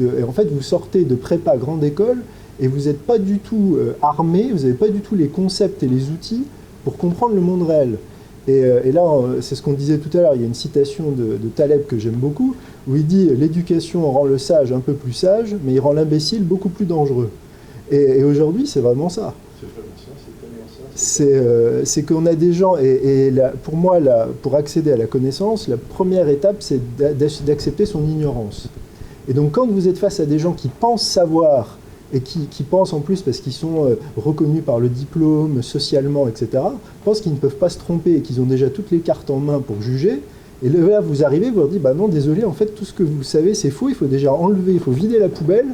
[0.00, 2.18] Et en fait, vous sortez de prépa grande école
[2.60, 5.82] et vous n'êtes pas du tout euh, armé, vous n'avez pas du tout les concepts
[5.82, 6.44] et les outils
[6.84, 7.98] pour comprendre le monde réel.
[8.46, 9.02] Et, euh, là,
[9.40, 11.86] c'est ce qu'on disait tout à l'heure, il y a une citation de, de Taleb
[11.86, 12.54] que j'aime beaucoup,
[12.86, 16.44] où il dit L'éducation rend le sage un peu plus sage, mais il rend l'imbécile
[16.44, 17.30] beaucoup plus dangereux.
[17.90, 19.34] Et, et aujourd'hui, c'est vraiment ça.
[21.20, 23.32] Euh, c'est qu'on a des gens, et,
[23.62, 23.98] pour moi,
[24.42, 26.80] pour accéder à la connaissance, la première étape, c'est
[27.46, 28.68] d'accepter son ignorance.
[29.28, 31.78] Et donc quand vous êtes face à des gens qui pensent savoir,
[32.14, 36.62] et qui, pensent en plus, parce qu'ils sont euh, reconnus par le diplôme, socialement, etc.,
[37.04, 39.36] pensent qu'ils ne peuvent pas se tromper et qu'ils ont déjà toutes les cartes en
[39.36, 40.22] main pour juger,
[40.62, 43.04] et là, vous arrivez, vous leur dites, bah non, désolé, en fait, tout ce que
[43.04, 45.66] vous savez, c'est faux, il faut déjà enlever, il faut vider la poubelle,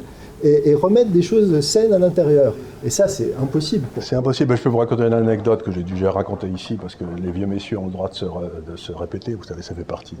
[0.45, 2.53] et, remettre des choses saines à l'intérieur.
[2.83, 3.87] Et ça, c'est impossible.
[3.99, 4.55] C'est impossible.
[4.55, 7.47] Je peux vous raconter une anecdote que j'ai déjà racontée ici, parce que les vieux
[7.47, 9.33] messieurs ont le droit de se, répéter.
[9.33, 10.17] Vous savez, ça fait partie.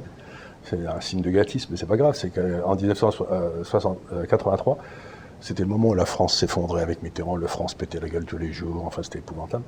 [0.63, 2.15] C'est un signe de gâtisme, mais c'est pas grave.
[2.15, 4.77] C'est qu'en 1983,
[5.41, 7.35] c'était le moment où la France s'effondrait avec Mitterrand.
[7.35, 8.83] Le France pétait la gueule tous les jours.
[8.85, 9.65] Enfin, c'était épouvantable.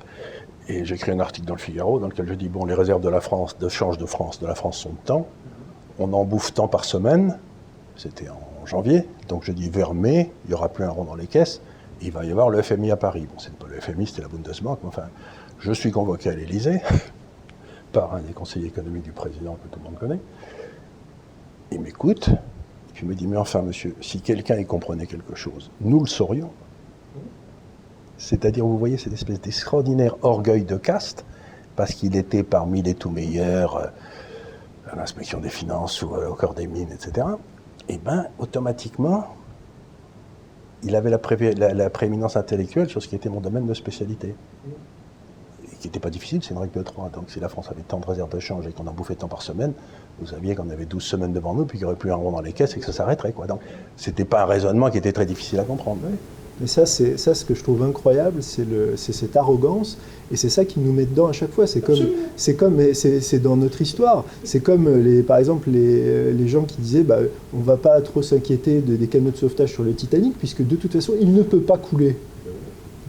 [0.66, 3.08] Et j'écris un article dans le Figaro dans lequel je dis bon, les réserves de
[3.08, 5.28] la France, de change de France, de la France sont de temps.
[6.00, 7.38] On en bouffe tant par semaine.
[7.96, 9.04] C'était en janvier.
[9.28, 11.60] Donc je dis vers mai, il n'y aura plus un rond dans les caisses.
[12.00, 13.26] Il va y avoir le FMI à Paris.
[13.28, 15.08] Bon, c'est pas le FMI, c'était la Bundesbank, mais enfin,
[15.58, 16.80] je suis convoqué à l'Élysée
[17.92, 20.20] par un des conseillers économiques du président que tout le monde connaît.
[21.72, 22.30] Il m'écoute,
[22.94, 26.50] puis me dit Mais enfin, monsieur, si quelqu'un y comprenait quelque chose, nous le saurions.
[28.16, 31.24] C'est-à-dire, vous voyez cette espèce d'extraordinaire orgueil de caste,
[31.76, 33.86] parce qu'il était parmi les tout meilleurs euh,
[34.90, 37.47] à l'inspection des finances ou au corps des mines, etc et
[37.88, 39.26] eh bien, automatiquement,
[40.82, 44.34] il avait la, prééminence intellectuelle sur ce qui était mon domaine de spécialité.
[45.64, 47.10] Et qui n'était pas difficile, c'est une règle de 3.
[47.10, 49.28] Donc si la France avait tant de réserves de change et qu'on en bouffait tant
[49.28, 49.72] par semaine,
[50.20, 52.32] vous saviez qu'on avait 12 semaines devant nous, puis qu'il n'y aurait plus un rond
[52.32, 53.32] dans les caisses et que ça s'arrêterait.
[53.32, 53.46] Quoi.
[53.46, 53.60] Donc
[53.96, 56.00] c'était pas un raisonnement qui était très difficile à comprendre.
[56.60, 59.96] Mais ça, c'est ça ce que je trouve incroyable, c'est cette arrogance,
[60.32, 61.66] et c'est ça qui nous met dedans à chaque fois.
[61.66, 61.98] C'est comme,
[62.36, 64.24] c'est comme, c'est dans notre histoire.
[64.44, 67.18] C'est comme les, par exemple les, les gens qui disaient, bah,
[67.54, 70.92] on va pas trop s'inquiéter des canaux de sauvetage sur le Titanic, puisque de toute
[70.92, 72.16] façon, il ne peut pas couler.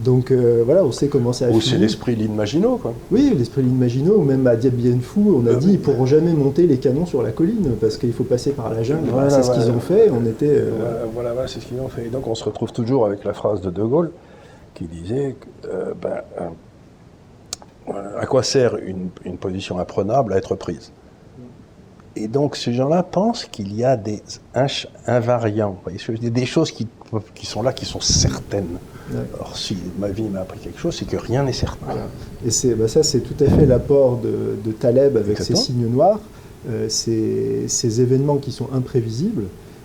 [0.04, 2.94] Donc euh, voilà, on sait comment ça a Ou c'est l'esprit Maginot, quoi.
[3.10, 5.76] Oui, l'esprit Lin Maginot, ou même à Dien Phu, on a bah dit ils ne
[5.78, 9.10] pourront jamais monter les canons sur la colline parce qu'il faut passer par la jungle.
[9.28, 10.10] c'est ce qu'ils ont fait.
[10.10, 10.48] On était.
[10.48, 12.06] Euh, voilà, voilà c'est ce qu'ils ont fait.
[12.06, 14.10] Et donc on se retrouve toujours avec la phrase de De Gaulle
[14.74, 15.36] qui disait
[15.66, 16.22] euh, ben,
[18.18, 20.92] à quoi sert une, une, position imprenable à être prise?
[22.16, 24.22] Et donc ces gens-là pensent qu'il y a des
[25.06, 25.76] invariants,
[26.22, 26.88] des choses qui,
[27.34, 28.78] qui sont là, qui sont certaines.
[29.40, 31.86] Or, si ma vie m'a appris quelque chose, c'est que rien n'est certain.
[32.46, 36.20] Et c'est, bah ça, c'est tout à fait l'apport de, Taleb avec ses signes noirs,
[36.68, 39.44] euh, ces, événements qui sont imprévisibles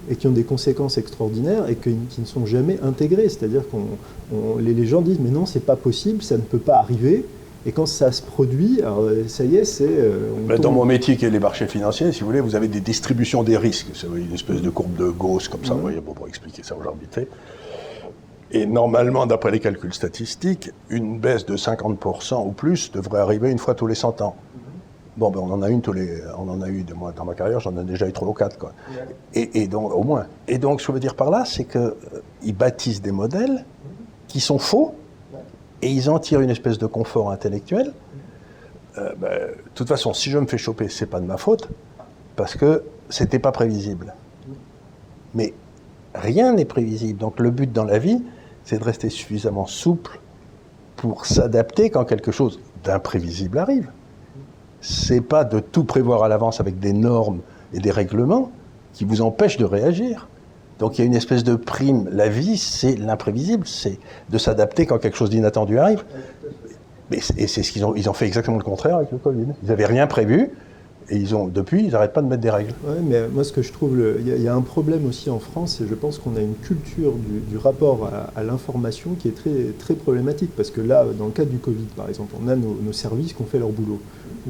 [0.10, 3.30] et qui ont des conséquences extraordinaires et qui ne sont jamais intégrés.
[3.30, 7.26] C'est-à-dire que les, gens disent mais non, c'est pas possible, ça ne peut pas arriver.
[7.68, 9.88] Et quand ça se produit, alors ça y est, c'est.
[9.90, 12.80] Euh, dans mon métier qui est les marchés financiers, si vous voulez, vous avez des
[12.80, 13.88] distributions des risques.
[13.96, 17.08] C'est une espèce de courbe de Gauss comme ça, vous voyez, pour expliquer ça aujourd'hui.
[18.52, 23.58] Et normalement, d'après les calculs statistiques, une baisse de 50% ou plus devrait arriver une
[23.58, 24.36] fois tous les 100 ans.
[25.18, 27.24] Bon, ben on en a une tous les, on en a eu de moi dans
[27.24, 28.74] ma carrière, j'en ai déjà eu trois ou quatre quoi.
[29.34, 30.28] Et, donc au moins.
[30.50, 31.96] Et donc ce que je veux dire par là, c'est que euh,
[32.44, 33.64] ils bâtissent des modèles
[34.28, 34.94] qui sont faux
[35.82, 37.94] et ils en tirent une espèce de confort intellectuel.
[38.98, 41.70] Euh, ben, de toute façon, si je me fais choper, c'est pas de ma faute,
[42.36, 44.14] parce que c'était pas prévisible.
[45.34, 45.54] Mais
[46.14, 47.20] rien n'est prévisible.
[47.20, 48.22] Donc le but dans la vie,
[48.66, 50.20] c'est de rester suffisamment souple
[50.98, 53.90] pour s'adapter quand quelque chose d'imprévisible arrive.
[54.82, 57.42] C'est pas de tout prévoir à l'avance avec des normes
[57.74, 58.52] et des règlements
[58.94, 60.28] qui vous empêchent de réagir.
[60.80, 62.10] Donc il y a une espèce de prime.
[62.12, 64.00] La vie, c'est l'imprévisible, c'est
[64.30, 66.04] de s'adapter quand quelque chose d'inattendu arrive.
[67.12, 69.48] Et c'est ce qu'ils ont, ils ont fait exactement le contraire avec le Covid.
[69.62, 70.50] Ils n'avaient rien prévu,
[71.10, 72.74] et ils ont, depuis, ils n'arrêtent pas de mettre des règles.
[72.88, 75.80] Oui, mais moi, ce que je trouve, il y, a un problème aussi en France,
[75.82, 77.14] et je pense qu'on a une culture
[77.50, 80.50] du, rapport à, l'information qui est très, très problématique.
[80.56, 83.42] Parce que là, dans le cas du Covid, par exemple, on a nos, services qui
[83.42, 84.00] ont fait leur boulot.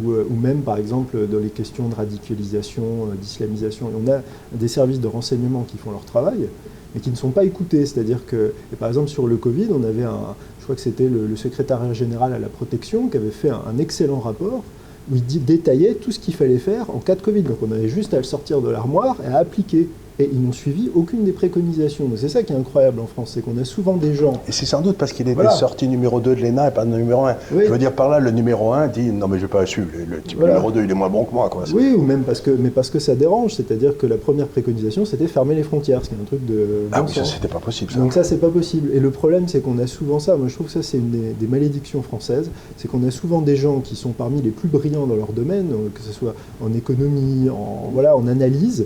[0.01, 3.89] Ou, euh, ou, même, par exemple, dans les questions de radicalisation, euh, d'islamisation.
[3.93, 4.21] on a
[4.53, 6.47] des services de renseignement qui font leur travail,
[6.93, 7.85] mais qui ne sont pas écoutés.
[7.85, 11.35] C'est-à-dire que, par exemple, sur le Covid, on avait un, je crois que c'était le,
[11.35, 14.63] secrétaire général à la protection qui avait fait un excellent rapport
[15.11, 17.43] où il détaillait tout ce qu'il fallait faire en cas de Covid.
[17.43, 19.87] Donc on avait juste à le sortir de l'armoire et à appliquer.
[20.17, 22.09] Et ils n'ont suivi aucune des préconisations.
[22.15, 24.33] C'est ça qui est incroyable en France, c'est qu'on a souvent des gens.
[24.47, 27.25] Et c'est sans doute parce qu'il était sorti numéro 2 de l'ENA et pas numéro
[27.25, 27.35] 1.
[27.51, 29.89] Je veux dire par là, le numéro 1 dit non mais je vais pas suivre,
[29.93, 31.49] le, type numéro 2 il est moins bon que moi.
[31.49, 31.65] Quoi.
[31.73, 35.03] Oui, ou même parce que, mais parce que ça dérange, c'est-à-dire que la première préconisation
[35.03, 36.87] c'était fermer les frontières, ce qui est un truc de.
[36.91, 37.91] Ah oui, ça c'était pas possible.
[37.91, 37.99] Ça.
[37.99, 38.91] Donc ça c'est pas possible.
[38.93, 41.11] Et le problème c'est qu'on a souvent ça, moi je trouve que ça c'est une
[41.11, 44.69] des, des malédictions françaises, c'est qu'on a souvent des gens qui sont parmi les plus
[44.69, 48.85] brillants dans leur domaine, que ce soit en économie, en, voilà, en analyse,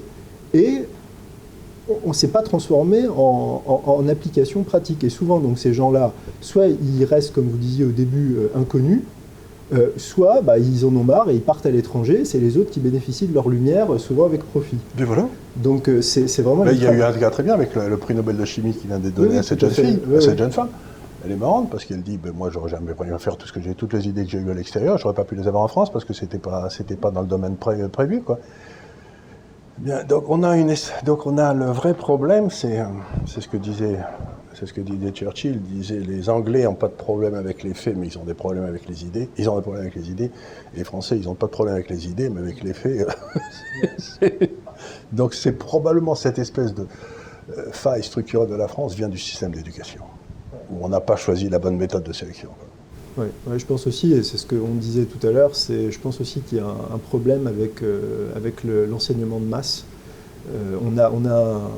[0.54, 0.86] et
[2.06, 5.04] on ne s'est pas transformé en, application pratique.
[5.04, 9.02] Et souvent, donc, ces gens-là, soit ils restent, comme vous disiez au début, euh, inconnus,
[9.72, 12.26] euh, soit bah, ils en ont marre et ils partent à l'étranger.
[12.26, 14.78] C'est les autres qui bénéficient de leur lumière, euh, souvent avec profit.
[14.98, 15.28] Et voilà.
[15.56, 16.66] Donc c'est vraiment.
[16.66, 18.88] il y a eu un cas très bien avec le, prix Nobel de chimie qui
[18.88, 20.70] vient d'être donné à cette jeune fille, à cette jeune femme.
[21.26, 23.62] Elle est marrante parce qu'elle dit ben, Moi, j'aurais jamais pu faire tout ce que
[23.62, 25.68] j'ai, toutes les idées que j'ai eues à l'extérieur, j'aurais pas pu les avoir en
[25.68, 28.22] France parce que c'était pas, c'était pas dans le domaine prévu.
[28.22, 28.40] Quoi
[30.08, 30.74] donc on a une,
[31.06, 32.84] donc on a le vrai problème, c'est,
[33.26, 34.00] c'est ce que disait,
[34.54, 37.74] c'est ce que disait Churchill, il disait les Anglais n'ont pas de problème avec les
[37.74, 39.30] faits, mais ils ont des problèmes avec les idées.
[39.38, 40.32] Ils ont des problèmes avec les idées.
[40.76, 43.08] Les Français, ils n'ont pas de problème avec les idées, mais avec les faits.
[45.12, 46.86] donc c'est probablement cette espèce de
[47.58, 50.02] euh, faille structurelle de la France vient du système d'éducation,
[50.72, 52.50] où on n'a pas choisi la bonne méthode de sélection.
[53.18, 56.22] Oui, je pense aussi, et c'est ce qu'on disait tout à l'heure, c'est, je pense
[56.22, 59.86] aussi qu'il y a un, problème avec, euh, avec l'enseignement de masse.
[60.54, 61.70] Euh, on a, on a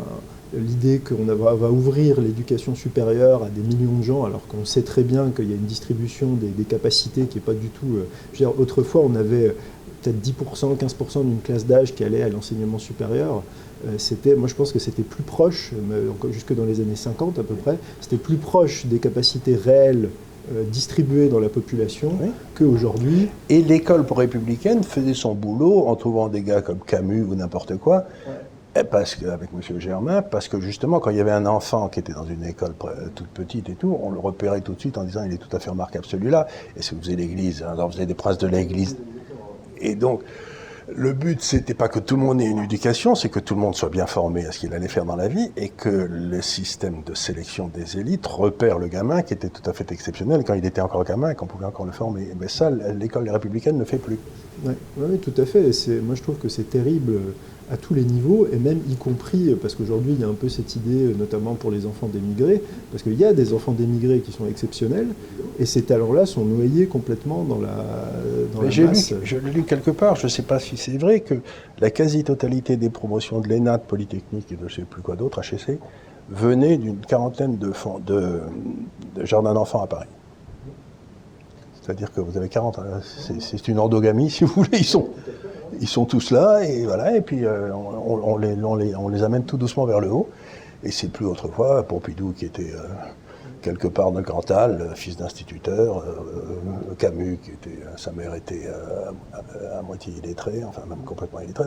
[0.54, 5.04] l'idée qu'on va, ouvrir l'éducation supérieure à des millions de gens, alors qu'on sait très
[5.04, 7.98] bien qu'il y a une distribution des, capacités qui n'est pas du tout...
[8.42, 9.56] Euh, autrefois, on avait
[10.02, 13.44] peut-être 10%, 15% d'une classe d'âge qui allait à l'enseignement supérieur.
[13.98, 15.74] c'était, moi je pense que c'était plus proche,
[16.32, 20.10] jusque dans les années 50 à peu près, c'était plus proche des capacités réelles
[20.72, 22.14] distribué dans la population
[22.56, 23.30] qu'aujourd'hui.
[23.50, 28.06] Et l'école républicaine faisait son boulot en trouvant des gars comme Camus ou n'importe quoi.
[28.90, 29.80] Parce que, avec M.
[29.80, 32.74] Germain, parce que justement, quand il y avait un enfant qui était dans une école
[33.16, 35.54] toute petite et tout, on le repérait tout de suite en disant il est tout
[35.54, 36.48] à fait remarquable celui-là.
[36.78, 38.96] Et si vous faisait l'Église, alors vous avez des princes de l'Église.
[39.82, 40.22] Et donc,
[40.90, 43.62] le but, c'était pas que tout le monde ait une éducation, c'est que tout le
[43.62, 46.42] monde soit bien formé à ce qu'il allait faire dans la vie et que le
[46.42, 50.54] système de sélection des élites repère le gamin qui était tout à fait exceptionnel quand
[50.54, 52.30] il était encore gamin et qu'on pouvait encore le former.
[52.40, 54.18] Mais ça, l'école républicaine ne fait plus.
[54.64, 55.72] Oui, tout à fait.
[56.02, 57.14] Moi, je trouve que c'est terrible
[57.72, 60.50] à tous les niveaux, et même y compris, parce qu'aujourd'hui, il y a un peu
[60.50, 64.34] cette idée, notamment pour les enfants d'émigrés, parce qu'il y a des enfants d'émigrés qui
[64.34, 65.08] sont exceptionnels,
[65.58, 67.86] et ces talents-là sont noyés complètement dans la,
[68.54, 69.12] dans la masse.
[69.12, 71.36] Lu, je l'ai lu quelque part, je ne sais pas si c'est vrai, que
[71.80, 75.16] la quasi-totalité des promotions de l'ENA, de Polytechnique et de je ne sais plus quoi
[75.16, 75.80] d'autre, HEC,
[76.30, 77.72] venaient d'une quarantaine de,
[78.06, 78.40] de,
[79.16, 80.08] de jardins d'enfants à Paris.
[81.82, 82.84] C'est-à-dire que vous avez 40, hein,
[83.40, 85.10] c'est une endogamie, si vous voulez, ils sont,
[85.80, 90.00] ils sont tous là, et voilà, et puis euh, on, les, amène tout doucement vers
[90.00, 90.30] le haut.
[90.84, 92.88] Et c'est plus autrefois Pompidou qui était euh,
[93.62, 98.68] quelque part dans Cantal, fils d'instituteur, euh, Camus qui était, sa mère était
[99.34, 101.66] à, moitié illettrée, enfin même complètement illettrée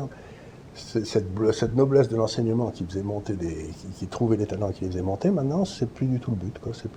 [0.74, 1.06] cette,
[1.52, 5.02] cette, noblesse de l'enseignement qui faisait monter des, qui, trouvait les talents qui les faisait
[5.02, 6.58] monter, maintenant c'est plus du tout le but.
[6.60, 6.72] Quoi.
[6.72, 6.88] Plus...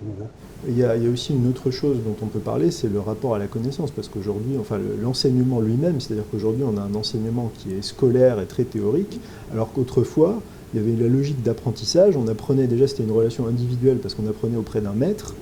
[0.67, 2.87] Il, y a, il, y a, aussi une autre chose dont on peut parler, c'est
[2.87, 6.95] le rapport à la connaissance, parce qu'aujourd'hui, enfin l'enseignement lui-même, c'est-à-dire qu'aujourd'hui on a un
[6.95, 9.19] enseignement qui est scolaire et très théorique,
[9.51, 10.41] alors qu'autrefois
[10.73, 14.27] il y avait la logique d'apprentissage, on apprenait déjà, c'était une relation individuelle parce qu'on
[14.27, 15.33] apprenait auprès d'un maître,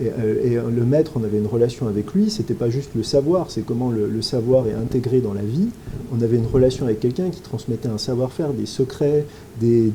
[0.00, 3.50] euh, et, le maître, on avait une relation avec lui, c'était pas juste le savoir,
[3.50, 5.68] c'est comment le, savoir est intégré dans la vie.
[6.16, 9.26] On avait une relation avec quelqu'un qui transmettait un savoir-faire, des secrets,
[9.60, 9.90] des,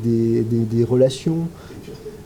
[0.87, 1.47] relations.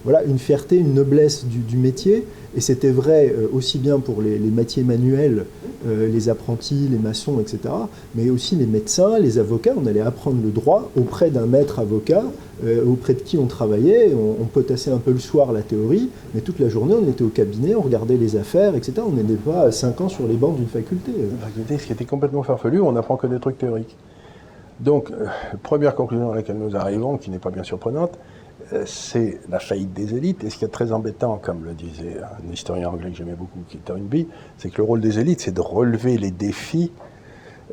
[0.04, 2.26] voilà, une fierté, une noblesse du, métier.
[2.56, 5.46] Et c'était vrai euh, aussi bien pour les, métiers manuels,
[5.88, 7.74] euh, les apprentis, les maçons, etc.,
[8.16, 9.74] mais aussi les médecins, les avocats.
[9.82, 12.26] On allait apprendre le droit auprès d'un maître avocat,
[12.64, 14.14] euh, auprès de qui on travaillait.
[14.14, 17.30] On, potassait un peu le soir la théorie, mais toute la journée, on était au
[17.30, 19.02] cabinet, on regardait les affaires, etc.
[19.08, 21.12] On n'était pas 5 ans sur les bancs d'une faculté.
[21.70, 23.96] ce qui était complètement farfelu, on n'apprend que des trucs théoriques.
[24.82, 25.12] Donc,
[25.64, 28.18] première conclusion à laquelle nous arrivons, qui n'est pas bien surprenante,
[28.74, 30.44] euh, c'est la faillite des élites.
[30.44, 33.60] Et ce qui est très embêtant, comme le disait un historien anglais que j'aimais beaucoup,
[33.68, 36.92] qui est Toynbee, c'est que le rôle des élites, c'est de relever les défis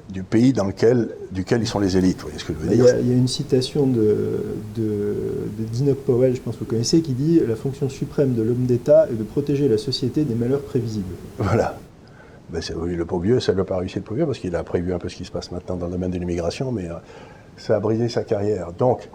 [0.09, 2.19] du pays dans lequel, duquel ils sont les élites.
[2.19, 4.43] Vous voyez ce que je veux dire il y, a, une citation de,
[4.77, 5.15] de,
[5.59, 9.07] de Powell, je pense que vous connaissez, qui dit La fonction suprême de l'homme d'État
[9.11, 11.15] est de protéger la société des malheurs prévisibles.
[11.39, 11.79] Voilà.
[12.51, 14.57] Ben oui, le pauvre vieux, ça ne l'a pas réussi le pauvre vieux, parce qu'il
[14.57, 16.89] a prévu un peu ce qui se passe maintenant dans le domaine de l'immigration, mais
[16.89, 16.95] euh,
[17.59, 18.73] ça a brisé sa carrière.
[18.73, 19.11] Donc,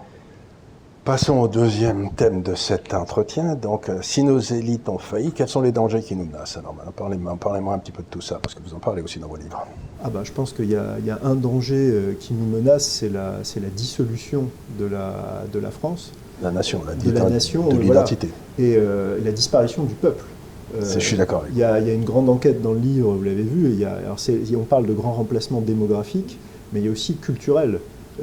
[1.06, 3.56] Passons au deuxième thème de cet entretien.
[3.56, 6.56] Donc, euh, si nos élites ont failli, quels sont les dangers qui nous menacent?
[6.56, 9.20] Alors, parlez-moi parlez un petit peu de tout ça, parce que vous en parlez aussi
[9.20, 9.68] dans vos livres.
[10.02, 13.40] Ah bah, je pense qu'il y, a un danger euh, qui nous menace, c'est la,
[13.56, 14.46] la, dissolution
[14.80, 16.14] de la, de la France.
[16.42, 18.30] La nation, la, de la nation, de l'identité.
[18.58, 20.24] Et euh, la disparition du peuple.
[20.80, 21.44] je suis d'accord.
[21.52, 23.72] Il y, a une grande enquête dans le livre, vous l'avez vu.
[23.72, 24.20] Il y a, alors
[24.58, 26.40] on parle de grands remplacements démographiques,
[26.72, 27.80] mais il y a aussi culturel.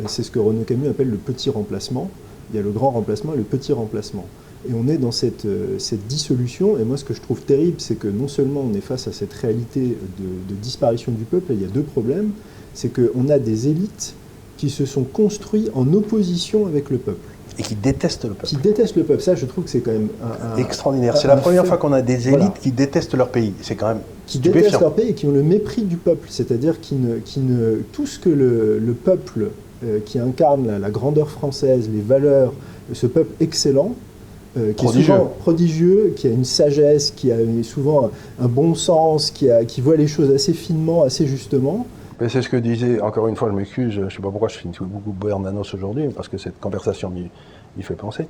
[0.07, 2.09] C'est ce que Renaud Camus appelle le petit remplacement
[2.53, 4.27] il y a le grand remplacement et le petit remplacement.
[4.69, 6.79] Et on est dans cette, euh, cette dissolution.
[6.79, 9.13] Et moi, ce que je trouve terrible, c'est que non seulement on est face à
[9.13, 12.31] cette réalité de, disparition du peuple, il y a deux problèmes.
[12.75, 14.15] C'est qu'on a des élites
[14.59, 17.27] qui se sont construites en opposition avec le peuple.
[17.59, 18.47] Et qui détestent le peuple.
[18.47, 19.23] Qui détestent le peuple.
[19.23, 20.09] Ça, je trouve que c'est quand même
[20.59, 21.17] extraordinaire.
[21.17, 23.55] C'est la première fois qu'on a des élites qui détestent leur pays.
[23.63, 26.29] C'est quand même qui détestent leur pays et qui ont le mépris du peuple.
[26.31, 29.49] C'est-à-dire qui ne, qui ne, tout ce que le, le peuple
[30.05, 32.53] qui incarne la, grandeur française, les valeurs
[32.93, 33.95] ce peuple excellent,
[34.57, 38.11] euh, qui est souvent prodigieux, qui a une sagesse, qui a souvent
[38.41, 41.87] un, bon sens, qui, a, qui voit les choses assez finement, assez justement.
[42.29, 44.59] C'est ce que disait, encore une fois, je m'excuse, je ne sais pas pourquoi je
[44.59, 48.27] finis beaucoup Bernanos aujourd'hui, parce que cette conversation m'y fait penser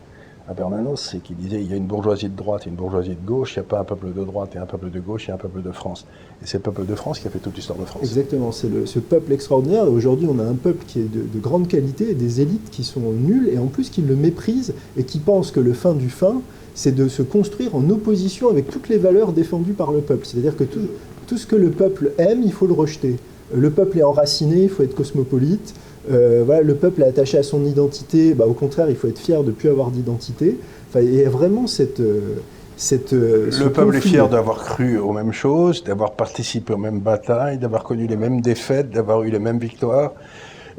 [0.48, 3.10] à Bernanos, c'est qu'il disait il y a une bourgeoisie de droite et une bourgeoisie
[3.10, 5.26] de gauche, il n'y a pas un peuple de droite et un peuple de gauche,
[5.26, 6.06] il y a un peuple de France.
[6.42, 8.02] Et c'est le peuple de France qui a fait toute l'histoire de France.
[8.02, 9.90] Exactement, c'est ce peuple extraordinaire.
[9.90, 13.00] Aujourd'hui, on a un peuple qui est de, grande qualité et des élites qui sont
[13.00, 16.42] nulles et en plus qui le méprisent et qui pensent que le fin du fin,
[16.74, 20.26] c'est de se construire en opposition avec toutes les valeurs défendues par le peuple.
[20.26, 20.80] C'est-à-dire que tout,
[21.26, 23.16] tout ce que le peuple aime, il faut le rejeter.
[23.54, 25.74] Le peuple est enraciné, il faut être cosmopolite.
[26.10, 29.18] Euh, voilà, le peuple est attaché à son identité, bah, au contraire, il faut être
[29.18, 30.58] fier de ne plus avoir d'identité.
[30.88, 32.00] Enfin, il y a vraiment cette...
[32.00, 32.36] Euh,
[32.76, 37.00] cette euh, le peuple est fier d'avoir cru aux mêmes choses, d'avoir participé aux mêmes
[37.00, 40.14] batailles, d'avoir connu les mêmes défaites, d'avoir eu les mêmes victoires,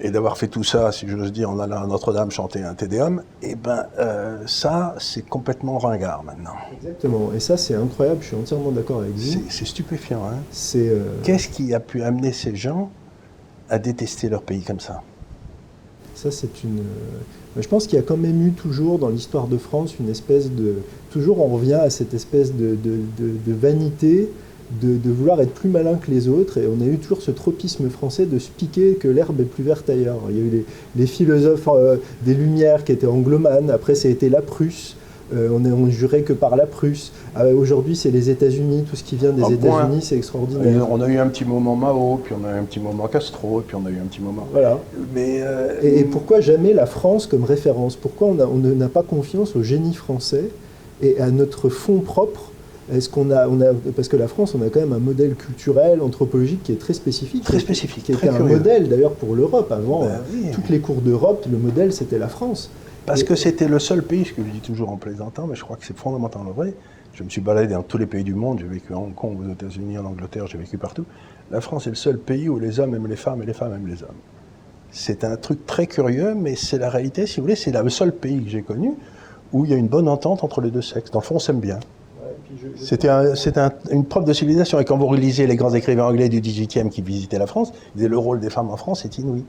[0.02, 3.22] et d'avoir fait tout ça, si j'ose dire, en allant à Notre-Dame chanter un Tédéum.
[3.42, 3.86] Et eh ben
[4.48, 6.56] ça, c'est complètement ringard maintenant.
[6.76, 9.44] Exactement, et ça, c'est incroyable, je suis entièrement d'accord avec vous.
[9.50, 10.22] C'est stupéfiant.
[10.28, 10.38] Hein
[11.24, 12.90] Qu'est-ce qui a pu amener ces gens
[13.70, 15.02] à détester leur pays comme ça?
[16.22, 16.80] Ça, c'est une.
[16.80, 20.10] Euh, je pense qu'il y a quand même eu toujours dans l'histoire de France une
[20.10, 20.76] espèce de.
[21.10, 22.78] Toujours, on revient à cette espèce de,
[23.48, 24.30] vanité,
[24.82, 26.58] de, vouloir être plus malin que les autres.
[26.58, 29.64] Et on a eu toujours ce tropisme français de se piquer que l'herbe est plus
[29.64, 30.22] verte ailleurs.
[30.30, 30.66] Il y a eu
[30.96, 33.70] les, philosophes euh, des Lumières qui étaient anglomanes.
[33.70, 34.96] Après, ça a été la Prusse.
[35.34, 37.14] Euh, on, est, on jurait que par la Prusse.
[37.36, 38.84] Ah aujourd'hui, c'est les États-Unis.
[38.90, 40.88] Tout ce qui vient des États-Unis, c'est extraordinaire.
[40.92, 43.62] On a eu un petit moment Mao, puis on a eu un petit moment Castro,
[43.66, 44.48] puis on a eu un petit moment.
[44.52, 44.80] Voilà.
[45.14, 47.96] Mais euh, et, pourquoi jamais la France comme référence?
[47.96, 50.50] Pourquoi on n'a pas confiance au génie français
[51.02, 52.51] et à notre fonds propre
[52.92, 55.36] est-ce qu'on a, on a, parce que la France, on a quand même un modèle
[55.36, 57.44] culturel, anthropologique qui est très spécifique.
[57.44, 58.04] Très spécifique.
[58.04, 59.72] Qui était un modèle d'ailleurs pour l'Europe.
[59.72, 60.22] Avant, ben
[60.54, 62.70] toutes les cours d'Europe, le modèle c'était la France.
[63.06, 65.64] Parce que c'était le seul pays, ce que je dis toujours en plaisantant, mais je
[65.64, 66.74] crois que c'est fondamentalement vrai.
[67.14, 69.38] Je me suis baladé dans tous les pays du monde, j'ai vécu à Hong Kong,
[69.44, 71.06] aux États-Unis, en Angleterre, j'ai vécu partout.
[71.50, 73.74] La France est le seul pays où les hommes aiment les femmes et les femmes
[73.74, 74.10] aiment les hommes.
[74.92, 78.14] C'est un truc très curieux, mais c'est la réalité, si vous voulez, c'est le seul
[78.14, 78.94] pays que j'ai connu
[79.52, 81.12] où il y a une bonne entente entre les deux sexes.
[81.12, 81.80] Dans le fond, on s'aime bien.
[82.76, 83.10] C'était
[83.92, 84.80] une preuve de civilisation.
[84.80, 87.98] Et quand vous relisez les grands écrivains anglais du 18e qui visitaient la France, ils
[87.98, 89.44] disaient le rôle des femmes en France est inouï.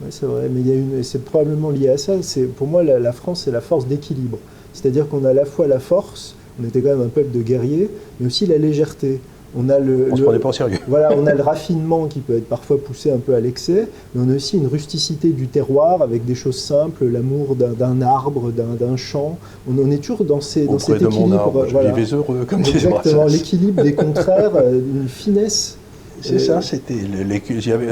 [0.00, 2.14] Oui, c'est vrai, mais une, c'est probablement lié à ça.
[2.22, 4.38] C'est, pour moi, la, France, c'est la force d'équilibre.
[4.72, 7.42] C'est-à-dire qu'on a à la fois la force, on était quand même un peuple de
[7.42, 7.90] guerriers,
[8.20, 9.20] mais aussi la légèreté.
[9.54, 10.78] On a le, on se prenait pas sérieux.
[10.88, 14.22] Voilà, on a le raffinement qui peut être parfois poussé un peu à l'excès, mais
[14.26, 18.96] on a aussi une rusticité du terroir avec des choses simples, l'amour d'un, arbre, d'un,
[18.96, 19.38] champ.
[19.68, 21.24] On, est toujours dans, ces, dans cet équilibre.
[21.24, 25.78] De mon arbre, je heureux, comme Exactement, l'équilibre des contraires, euh, une finesse
[26.22, 26.94] c'est ça, c'était.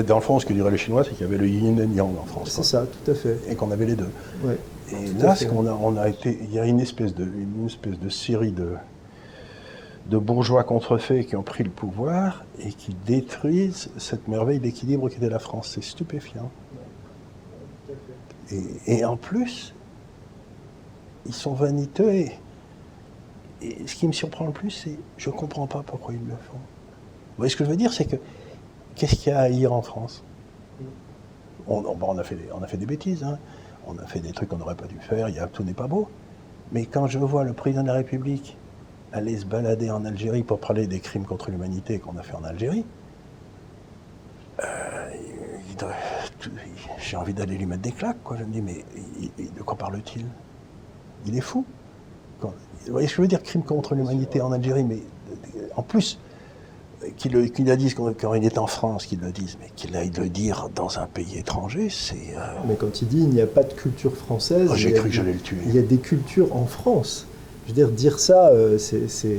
[0.06, 1.86] dans le fond, ce que diraient les Chinois, c'est qu'il y avait le yin et
[1.86, 2.50] le yang en France.
[2.50, 3.38] C'est ça, tout à fait.
[3.50, 4.08] Et qu'on avait les deux.
[4.92, 7.98] Et là, on a, on a été, il y a une espèce de, une espèce
[7.98, 8.68] de série de,
[10.06, 15.16] de bourgeois contrefaits qui ont pris le pouvoir et qui détruisent cette merveille d'équilibre qui
[15.16, 15.72] était la France.
[15.74, 16.50] C'est stupéfiant.
[18.86, 19.74] Et, en plus,
[21.26, 22.32] ils sont vaniteux et,
[23.86, 26.52] ce qui me surprend le plus, c'est je ne comprends pas pourquoi ils le font.
[26.58, 27.94] Vous voyez ce que je veux dire?
[27.94, 28.16] C'est que
[28.94, 30.22] qu'est-ce qu'il y a à haïr en France?
[31.66, 33.38] On, a fait des, on a fait des bêtises, hein.
[33.86, 35.86] on a fait des trucs qu'on n'aurait pas dû faire, y a, tout n'est pas
[35.86, 36.10] beau.
[36.72, 38.58] Mais quand je vois le président de la République
[39.14, 42.44] aller se balader en Algérie pour parler des crimes contre l'humanité qu'on a fait en
[42.44, 42.84] Algérie,
[44.62, 45.10] euh,
[46.98, 48.22] j'ai envie d'aller lui mettre des claques.
[48.22, 48.36] Quoi.
[48.36, 48.84] Je me dis, mais
[49.38, 50.26] de quoi parle-t-il?
[51.26, 51.64] Il est fou.
[52.40, 52.52] vous
[52.88, 54.98] voyez ce que je veux dire, crime contre l'humanité en Algérie, mais
[55.76, 56.18] en plus,
[57.16, 60.28] qu'il le dise quand, il est en France, qu'il le dise, mais qu'il aille le
[60.28, 62.34] dire dans un pays étranger, c'est.
[62.36, 64.68] Euh, mais quand il dit il n'y a pas de culture française.
[64.72, 65.58] Oh, j'ai cru que j'allais le tuer.
[65.66, 67.26] Il y a des cultures en France.
[67.64, 69.36] Je veux dire, dire ça, euh, c'est.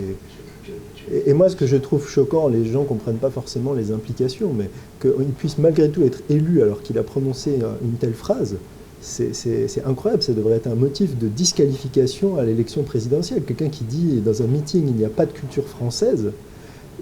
[1.12, 4.52] Et, moi, ce que je trouve choquant, les gens ne comprennent pas forcément les implications,
[4.54, 4.70] mais
[5.00, 8.56] qu'il puisse malgré tout être élu alors qu'il a prononcé une telle phrase,
[9.02, 10.24] c'est incroyable.
[10.24, 13.44] Ça devrait être un motif de disqualification à l'élection présidentielle.
[13.44, 16.32] Quelqu'un qui dit dans un meeting il n'y a pas de culture française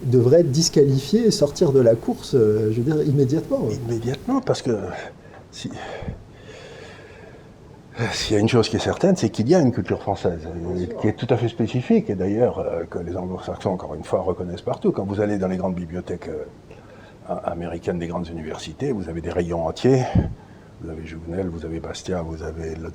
[0.06, 3.70] devrait être disqualifié et sortir de la course, euh, je veux dire, immédiatement.
[3.88, 4.72] Immédiatement, parce que
[8.12, 10.48] s'il y a une chose qui est certaine, c'est qu'il y a une culture française,
[10.48, 14.04] euh, qui est tout à fait spécifique, et d'ailleurs euh, que les anglo-saxons, encore une
[14.04, 14.92] fois, reconnaissent partout.
[14.92, 19.30] Quand vous allez dans les grandes bibliothèques euh, américaines des grandes universités, vous avez des
[19.30, 20.04] rayons entiers.
[20.82, 22.90] Vous avez Jouvenel, vous avez Bastia, vous avez Le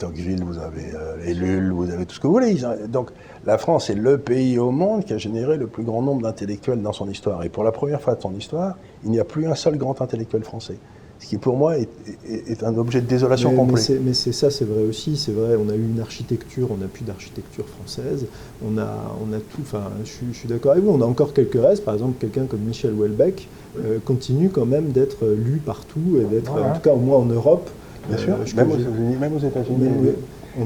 [0.44, 0.92] vous avez
[1.24, 2.58] Ellul, vous avez tout ce que vous voulez.
[2.86, 3.12] Donc
[3.46, 6.82] la France est le pays au monde qui a généré le plus grand nombre d'intellectuels
[6.82, 7.44] dans son histoire.
[7.44, 10.02] Et pour la première fois de son histoire, il n'y a plus un seul grand
[10.02, 10.76] intellectuel français
[11.20, 13.82] ce qui pour moi est, un objet de désolation complet.
[14.04, 16.86] Mais c'est ça, c'est vrai aussi, c'est vrai, on a eu une architecture, on n'a
[16.86, 18.26] plus d'architecture française,
[18.64, 18.88] on a,
[19.20, 21.94] on a tout, enfin je, suis d'accord avec vous, on a encore quelques restes, par
[21.94, 23.48] exemple quelqu'un comme Michel Houellebecq
[23.78, 27.26] euh, continue quand même d'être lu partout et d'être, en tout cas au moins en
[27.26, 27.68] Europe.
[28.08, 29.90] Bien sûr, euh, même, aux États-Unis, même aux États-Unis.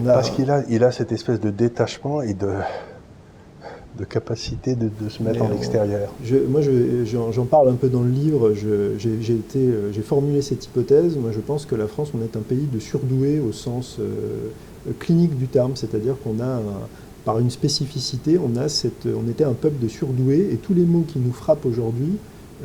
[0.05, 2.48] Parce qu'il a, il a cette espèce de détachement et de
[3.99, 6.11] de capacité de, se mettre en extérieur
[6.49, 6.61] Moi,
[7.05, 8.53] j'en parle un peu dans le livre.
[8.55, 11.16] J'ai formulé cette hypothèse.
[11.16, 14.51] Moi, je pense que la France, on est un pays de surdoués au sens euh,
[14.99, 16.61] clinique du terme, c'est-à-dire qu'on a,
[17.24, 20.84] par une spécificité, on, a cette, on était un peuple de surdoués et tous les
[20.84, 22.16] mots qui nous frappent aujourd'hui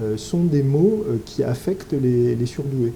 [0.02, 2.94] euh, sont des mots euh, qui affectent les surdoués.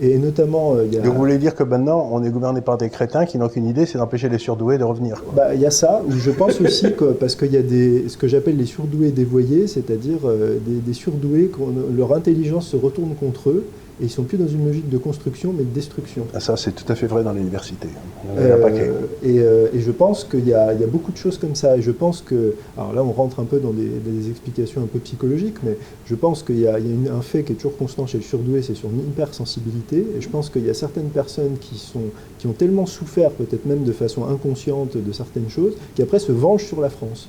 [0.00, 1.00] Et notamment, euh, il y a...
[1.00, 3.86] Vous voulez dire que maintenant, on est gouverné par des crétins qui n'ont qu'une idée,
[3.86, 7.12] c'est d'empêcher les surdoués de revenir bah, Il y a ça, je pense aussi que,
[7.12, 10.92] parce qu'il y a des, ce que j'appelle les surdoués dévoyés, c'est-à-dire euh, des, des,
[10.92, 11.50] surdoués,
[11.96, 13.64] leur intelligence se retourne contre eux,
[14.00, 16.26] et ils sont plus dans une logique de construction, mais de destruction.
[16.34, 17.88] Ah, ça, c'est tout à fait vrai dans l'université.
[18.36, 18.90] Euh,
[19.22, 21.78] et, euh, et, je pense qu'il y, y, a beaucoup de choses comme ça.
[21.78, 24.86] Et je pense que, alors là, on rentre un peu dans des, des explications un
[24.86, 27.56] peu psychologiques, mais je pense qu'il y a, il y a un fait qui est
[27.56, 30.06] toujours constant chez le surdoué, c'est son hypersensibilité.
[30.16, 33.64] Et je pense qu'il y a certaines personnes qui, sont, qui ont tellement souffert, peut-être
[33.64, 37.28] même de façon inconsciente, de certaines choses, qui après se vengent sur la France.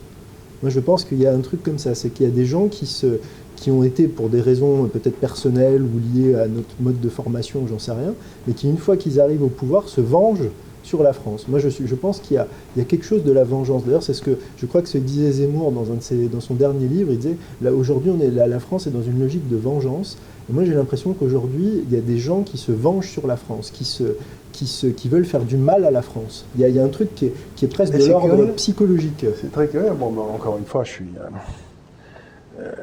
[0.63, 2.45] Moi, je pense qu'il y a un truc comme ça, c'est qu'il y a des
[2.45, 3.20] gens qui se,
[3.58, 7.68] qui ont été pour des raisons peut-être personnelles ou liées à notre mode de formation,
[7.68, 8.14] j'en sais rien,
[8.47, 10.49] mais qui, une fois qu'ils arrivent au pouvoir, se vengent
[10.84, 11.47] sur la France.
[11.49, 13.84] Moi, je, suis, je pense qu'il y, y, a quelque chose de la vengeance.
[13.84, 16.39] D'ailleurs, c'est ce que je crois que ce disait Zemmour dans, un de ses, dans
[16.39, 17.12] son dernier livre.
[17.12, 20.18] Il disait là aujourd'hui, on est la, la France est dans une logique de vengeance.
[20.49, 23.36] Et moi, j'ai l'impression qu'aujourd'hui, il y a des gens qui se vengent sur la
[23.36, 24.16] France, qui se
[24.53, 26.45] qui, se, qui, veulent faire du mal à la France.
[26.55, 28.53] Il y a, il y a un truc qui est, qui est presque de l'ordre
[28.55, 29.24] psychologique.
[29.39, 29.93] C'est très clair.
[29.93, 31.05] Bon, ben, encore une fois, je suis.
[31.20, 32.74] Euh, euh,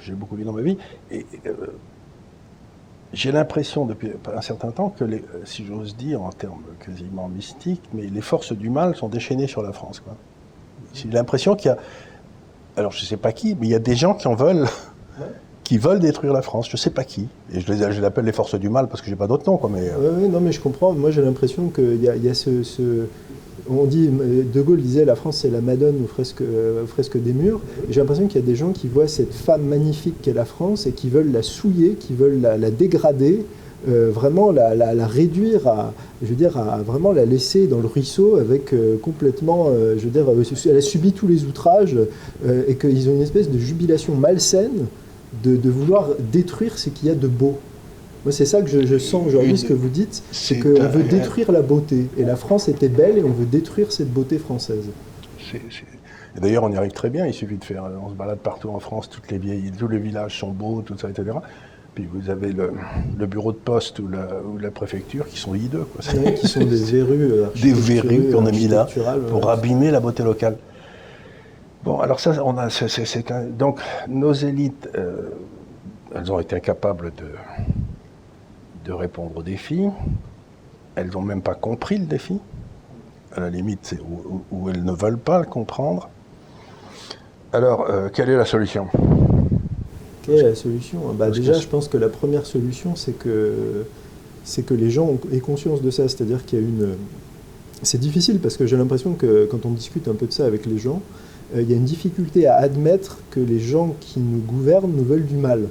[0.00, 0.76] j'ai beaucoup lu dans ma vie,
[1.10, 1.52] et euh,
[3.12, 7.82] j'ai l'impression depuis un certain temps que, les, si j'ose dire, en termes quasiment mystiques,
[7.92, 10.02] mais les forces du mal sont déchaînées sur la France.
[10.92, 11.78] J'ai l'impression qu'il y a,
[12.76, 14.66] alors je ne sais pas qui, mais il y a des gens qui en veulent,
[15.62, 16.68] qui veulent détruire la France.
[16.68, 18.88] Je ne sais pas qui, et je les, je les appelle les forces du mal
[18.88, 19.70] parce que j'ai pas d'autre nom, quoi.
[19.72, 20.18] Mais euh.
[20.18, 20.92] oui, non, mais je comprends.
[20.92, 23.06] Moi, j'ai l'impression qu'il y, y a, ce, ce
[23.68, 27.32] on dit, De Gaulle disait la France c'est la Madone au fresque, euh, fresque des
[27.32, 27.60] murs.
[27.88, 30.86] J'ai l'impression qu'il y a des gens qui voient cette femme magnifique qu'est la France
[30.86, 33.44] et qui veulent la souiller, qui veulent la, dégrader,
[33.88, 35.92] euh, vraiment la, réduire à,
[36.22, 40.26] je veux dire, vraiment la laisser dans le ruisseau avec euh, complètement, je veux dire,
[40.66, 41.96] elle a subi tous les outrages
[42.68, 44.86] et qu'ils ont une espèce de jubilation malsaine
[45.42, 47.58] de vouloir détruire ce qu'il y a de beau.
[48.24, 51.52] Moi, c'est ça que je, sens aujourd'hui, ce que vous dites, c'est qu'on veut détruire
[51.52, 52.06] la beauté.
[52.16, 54.88] Et la France était belle et on veut détruire cette beauté française.
[56.40, 57.26] D'ailleurs, on y arrive très bien.
[57.26, 57.84] Il suffit de faire.
[58.04, 60.96] On se balade partout en France, toutes les vieilles, tous les villages sont beaux, tout
[60.98, 61.36] ça, etc.
[61.94, 62.72] Puis vous avez le,
[63.16, 65.86] le bureau de poste ou la, ou la préfecture qui sont hideux.
[65.94, 66.20] Quoi.
[66.20, 67.30] Ouais, qui sont des verrues.
[67.32, 68.88] euh, Des verrues qu'on a mis là
[69.28, 69.52] pour ouais.
[69.52, 70.56] abîmer la beauté locale.
[71.84, 75.28] Bon, alors ça, on a, un- donc nos élites, euh,
[76.14, 77.26] elles ont été incapables de,
[78.84, 79.82] de répondre au défi.
[80.96, 82.38] Elles n'ont même pas compris le défi.
[83.34, 83.98] À la limite, c'est
[84.52, 86.08] où, elles ne veulent pas le comprendre.
[87.52, 88.86] Alors, euh, quelle est la solution?
[90.22, 91.00] Quelle est la solution?
[91.08, 93.84] Bah, Parce Déjà, que- je pense que la première solution, c'est que,
[94.44, 96.08] c'est que les gens aient conscience de ça.
[96.08, 96.94] C'est-à-dire qu'il y a une.
[97.82, 100.64] C'est difficile parce que j'ai l'impression que quand on discute un peu de ça avec
[100.66, 101.02] les gens,
[101.56, 105.04] euh, il y a une difficulté à admettre que les gens qui nous gouvernent nous
[105.04, 105.68] veulent du mal.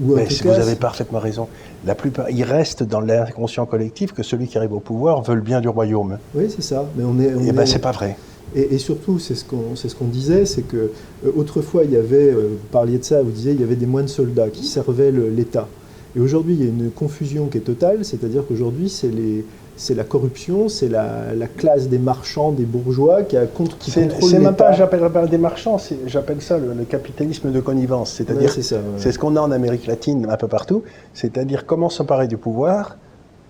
[0.00, 1.48] Ou en Mais tout si cas, vous avez parfaitement raison.
[1.84, 5.40] La plupart, il reste dans l'inconscient collectif que celui qui arrive au pouvoir veut le
[5.40, 6.18] bien du royaume.
[6.34, 6.86] Oui, c'est ça.
[6.96, 7.34] Mais on est.
[7.34, 8.16] on Et ben, est- c'est pas vrai.
[8.54, 10.90] Et, et surtout, c'est ce qu'on ce disait, c'est que
[11.26, 13.76] euh, autrefois il y avait, euh, vous parliez de ça, vous disiez, il y avait
[13.76, 15.66] des moines soldats qui servaient l'État.
[16.14, 19.44] Et aujourd'hui, il y a une confusion qui est totale, c'est-à-dire qu'aujourd'hui, c'est les
[19.76, 23.90] c'est la corruption, c'est la, la classe des marchands, des bourgeois qui, a, contre, qui
[23.90, 24.72] C'est contrôle c'est même pas, l'État.
[24.78, 28.18] j'appellerais pas des marchands, c'est- j'appelle ça le, le capitalisme de connivence.
[28.20, 28.76] Ouais, C'est-à-dire, c'est ça.
[28.76, 28.82] ouais.
[28.98, 30.82] c'est ce qu'on a en Amérique latine, un peu partout.
[31.14, 32.96] C'est-à-dire comment s'emparer du pouvoir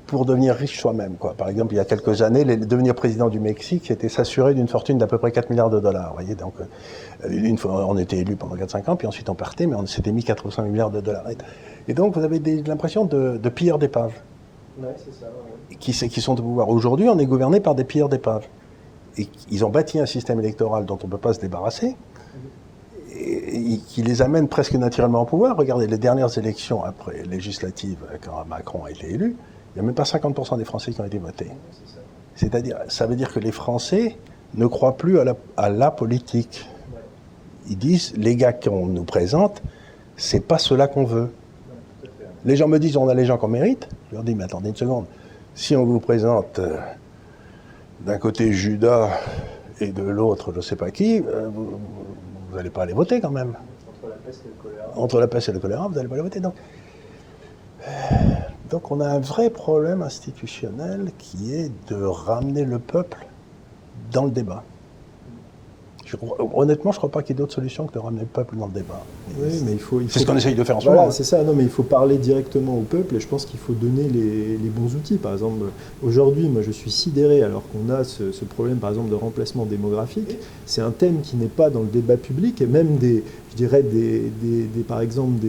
[0.07, 1.15] pour devenir riche soi-même.
[1.19, 1.33] Quoi.
[1.35, 4.69] Par exemple, il y a quelques années, les- devenir président du Mexique, c'était s'assurer d'une
[4.69, 6.11] fortune d'à peu près 4 milliards de dollars.
[6.11, 9.35] Vous voyez, donc, euh, une fois, on était élu pendant 4-5 ans, puis ensuite on
[9.35, 11.25] partait, mais on s'était mis 400 milliards de dollars.
[11.89, 14.13] Et donc, vous avez des- l'impression de, de pilleurs d'épaves
[14.79, 15.52] Ouais, c'est ça, ouais.
[15.79, 16.69] Qui, sont au pouvoir.
[16.69, 18.47] Aujourd'hui, on est gouverné par des pilleurs d'épaves.
[19.19, 21.97] Et ils ont bâti un système électoral dont on ne peut pas se débarrasser,
[23.15, 25.57] et qui les amène presque naturellement au pouvoir.
[25.57, 29.37] Regardez les dernières élections après législatives, quand Macron a été élu,
[29.75, 31.51] il n'y a même pas 50% des Français qui ont été votés.
[32.35, 34.17] C'est-à-dire, ça veut dire que les Français
[34.55, 36.69] ne croient plus à la, à la politique.
[37.69, 39.63] Ils disent, les gars qu'on nous présente,
[40.17, 41.31] c'est pas cela qu'on veut.
[42.45, 43.89] Les gens me disent, on a les gens qu'on mérite.
[44.11, 45.07] Je leur dis, mais attendez une seconde.
[45.55, 46.79] Si on vous présente euh,
[48.01, 49.11] d'un côté Judas
[49.81, 53.31] et de l'autre je ne sais pas qui, euh, vous n'allez pas aller voter quand
[53.31, 53.55] même.
[53.55, 54.87] Entre la peste et le choléra.
[54.97, 56.41] Entre la peste et le choléra, vous n'allez pas aller voter.
[56.41, 56.55] Donc,
[58.71, 63.27] donc on a un vrai problème institutionnel qui est de ramener le peuple
[64.11, 64.65] dans le débat.
[66.13, 66.17] Je
[66.55, 68.57] honnêtement, je ne crois pas qu'il y ait d'autre solution que de ramener le peuple
[68.57, 69.03] dans le débat.
[69.41, 70.01] Oui, mais il faut.
[70.09, 71.13] C'est ce qu'on essaye de faire en ce Voilà, moment.
[71.13, 71.43] c'est ça.
[71.43, 74.59] Non, mais il faut parler directement au peuple et je pense qu'il faut donner les,
[74.59, 75.17] les bons outils.
[75.17, 75.65] Par exemple,
[76.03, 79.65] aujourd'hui, moi, je suis sidéré alors qu'on a ce, ce problème, par exemple, de remplacement
[79.65, 80.37] démographique.
[80.67, 83.83] C'est un thème qui n'est pas dans le débat public et même des, je dirais,
[83.83, 85.49] des, des- des- par exemple, des,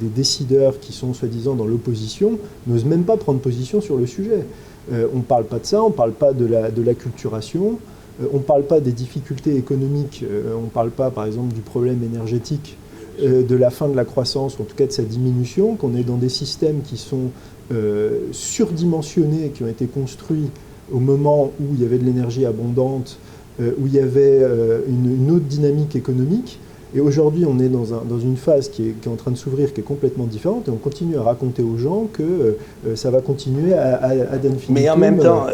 [0.00, 4.46] des décideurs qui sont soi-disant dans l'opposition n'osent même pas prendre position sur le sujet.
[4.92, 7.78] Euh, on ne parle pas de ça, on ne parle pas de la, de l'acculturation.
[8.32, 11.60] On ne parle pas des difficultés économiques, euh, on ne parle pas par exemple du
[11.60, 12.76] problème énergétique,
[13.22, 15.94] euh, de la fin de la croissance, ou en tout cas de sa diminution, qu'on
[15.96, 17.30] est dans des systèmes qui sont
[17.72, 20.50] euh, surdimensionnés, qui ont été construits
[20.92, 23.18] au moment où il y avait de l'énergie abondante,
[23.60, 26.58] euh, où il y avait euh, une, autre dynamique économique.
[26.94, 29.30] Et aujourd'hui, on est dans, un- dans une phase qui est, qui est en train
[29.30, 32.22] de s'ouvrir, qui est complètement différente, et on continue à raconter aux gens que
[32.86, 34.12] euh, ça va continuer à, à.
[34.70, 35.46] Mais en même euh, temps,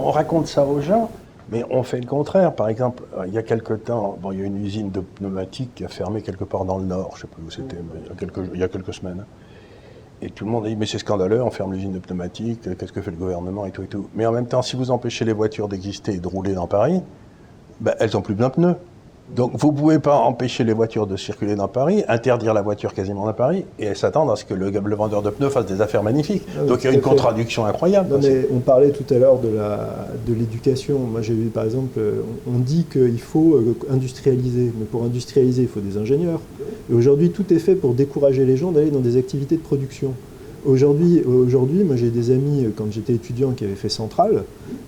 [0.00, 1.10] on raconte ça aux gens,
[1.50, 2.54] mais on fait le contraire.
[2.54, 5.74] Par exemple, euh, il y a quelque temps, il y a une usine de pneumatiques
[5.74, 7.76] qui a fermé quelque part dans le nord, je ne sais plus où c'était,
[8.54, 9.24] il y, a quelques, semaines.
[10.20, 12.92] Et tout le monde a dit, mais c'est scandaleux, on ferme l'usine de pneumatiques, qu'est-ce
[12.92, 14.08] que fait le gouvernement et tout et tout.
[14.14, 17.02] Mais en même temps, si vous empêchez les voitures d'exister et de rouler dans Paris,
[17.80, 18.76] ben, elles n'ont plus besoin de pneus.
[19.36, 22.94] Donc vous ne pouvez pas empêcher les voitures de circuler dans Paris, interdire la voiture
[22.94, 25.80] quasiment dans Paris, et s'attendre à ce que le, le vendeur de pneus fasse des
[25.80, 26.42] affaires magnifiques.
[26.56, 28.08] Ah oui, Donc il y a une contradiction incroyable.
[28.10, 30.98] Non, mais on parlait tout à l'heure de l'éducation.
[30.98, 32.00] Moi, j'ai vu par exemple,
[32.46, 36.40] on dit qu'il faut euh, industrialiser, mais pour industrialiser, il faut des ingénieurs.
[36.90, 40.12] Et aujourd'hui, tout est fait pour décourager les gens d'aller dans des activités de production.
[40.66, 44.42] Aujourd'hui, aujourd'hui, moi j'ai des amis euh, quand j'étais étudiant qui avaient fait Centrale.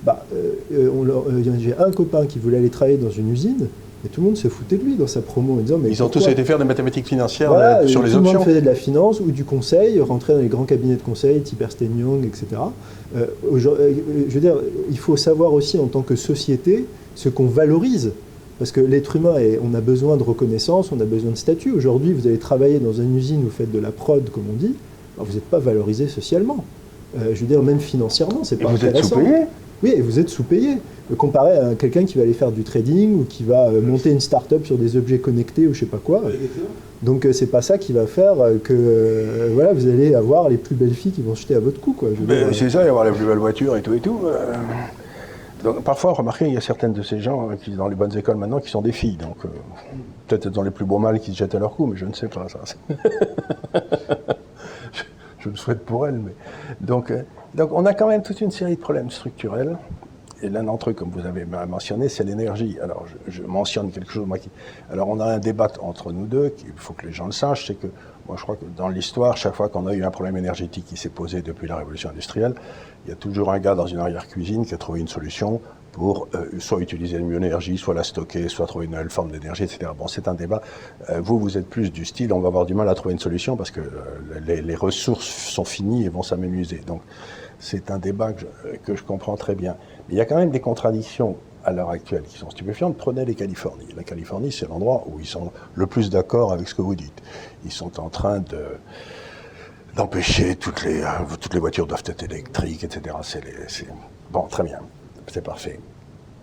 [0.04, 0.24] Bah,
[0.72, 3.68] on leur- euh, j'ai un copain qui voulait aller travailler dans une usine,
[4.04, 6.02] et tout le monde se foutait de lui dans sa promo en disant mais Ils
[6.02, 8.44] ont tous été faire des mathématiques financières voilà, sur et les tout le monde options.
[8.50, 11.60] faisait de la finance ou du conseil, rentrait dans les grands cabinets de conseil, type
[11.60, 12.46] Ernst Young, etc.
[13.16, 13.92] Euh, euh,
[14.28, 14.56] je veux dire,
[14.90, 18.12] il faut savoir aussi en tant que société ce qu'on valorise.
[18.58, 21.72] Parce que l'être humain, est, on a besoin de reconnaissance, on a besoin de statut.
[21.72, 24.74] Aujourd'hui, vous allez travailler dans une usine, vous faites de la prod, comme on dit,
[25.16, 26.64] alors vous n'êtes pas valorisé socialement.
[27.18, 29.16] Euh, je veux dire, même financièrement, c'est Et pas vous êtes intéressant.
[29.16, 29.44] sous-payé
[29.82, 30.78] Oui, et vous êtes sous-payé.
[31.18, 34.20] Comparé à quelqu'un qui va aller faire du trading ou qui va euh, monter une
[34.20, 36.22] start-up sur des objets connectés ou je sais pas quoi.
[37.02, 40.48] Donc euh, c'est pas ça qui va faire euh, que euh, voilà, vous allez avoir
[40.48, 41.94] les plus belles filles qui vont se jeter à votre cou.
[41.94, 42.10] Quoi.
[42.16, 44.20] Je Ben, c'est ça, y avoir la plus belle voiture et tout et tout.
[44.24, 44.54] euh.
[45.64, 48.16] Donc, parfois, remarquez, il y a certaines de ces gens euh, qui, dans les bonnes
[48.16, 49.16] écoles maintenant, qui sont des filles.
[49.16, 49.48] Donc, euh,
[50.26, 52.14] peut-être dans les plus beaux mâles qui se jettent à leur cou, mais je ne
[52.14, 52.60] sais pas ça.
[55.38, 56.14] je le souhaite pour elle.
[56.14, 56.32] Mais...
[56.80, 57.12] Donc,
[57.54, 59.76] donc on a quand même toute une série de problèmes structurels.
[60.42, 62.78] Et l'un d'entre eux, comme vous avez mentionné, c'est l'énergie.
[62.82, 64.48] Alors, je, mentionne quelque chose, moi, qui...
[64.90, 67.66] Alors, on a un débat entre nous deux, il faut que les gens le sachent,
[67.66, 67.88] c'est que,
[68.26, 70.96] moi, je crois que dans l'histoire, chaque fois qu'on a eu un problème énergétique qui
[70.96, 72.54] s'est posé depuis la révolution industrielle,
[73.04, 75.60] il y a toujours un gars dans une arrière-cuisine qui a trouvé une solution
[75.92, 79.64] pour euh, soit utiliser une énergie, soit la stocker, soit trouver une nouvelle forme d'énergie,
[79.64, 79.90] etc.
[79.98, 80.62] Bon, c'est un débat.
[81.10, 83.18] Euh, vous, vous êtes plus du style, on va avoir du mal à trouver une
[83.18, 86.82] solution parce que euh, les, les, ressources sont finies et vont s'amuser.
[86.86, 87.02] Donc,
[87.60, 89.76] c'est un débat que je, comprends très bien.
[90.08, 92.96] Mais il y a quand même des contradictions à l'heure actuelle qui sont stupéfiantes.
[92.96, 93.88] Prenez les Californies.
[93.96, 97.22] La Californie, c'est l'endroit où ils sont le plus d'accord avec ce que vous dites.
[97.64, 98.64] Ils sont en train de
[99.94, 101.02] d'empêcher toutes les
[101.40, 103.16] toutes les voitures doivent être électriques, etc.
[103.22, 103.86] C'est
[104.30, 104.80] bon, très bien
[105.30, 105.78] c'est parfait.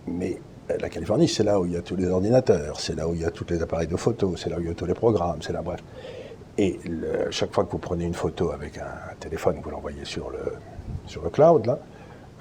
[0.06, 0.40] Mais
[0.70, 3.14] euh, la Californie, c'est là où il y a tous les ordinateurs, c'est là où
[3.14, 4.86] il y a tous les appareils de photo, c'est là où il y a tous
[4.86, 5.80] les programmes, c'est là, bref.
[6.56, 6.78] Et
[7.30, 10.38] chaque fois que vous prenez une photo avec un, téléphone, vous l'envoyez sur le,
[11.08, 11.78] sur le cloud, là,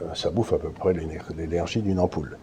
[0.02, 2.38] euh, ça bouffe à peu près l'énergie d'une ampoule.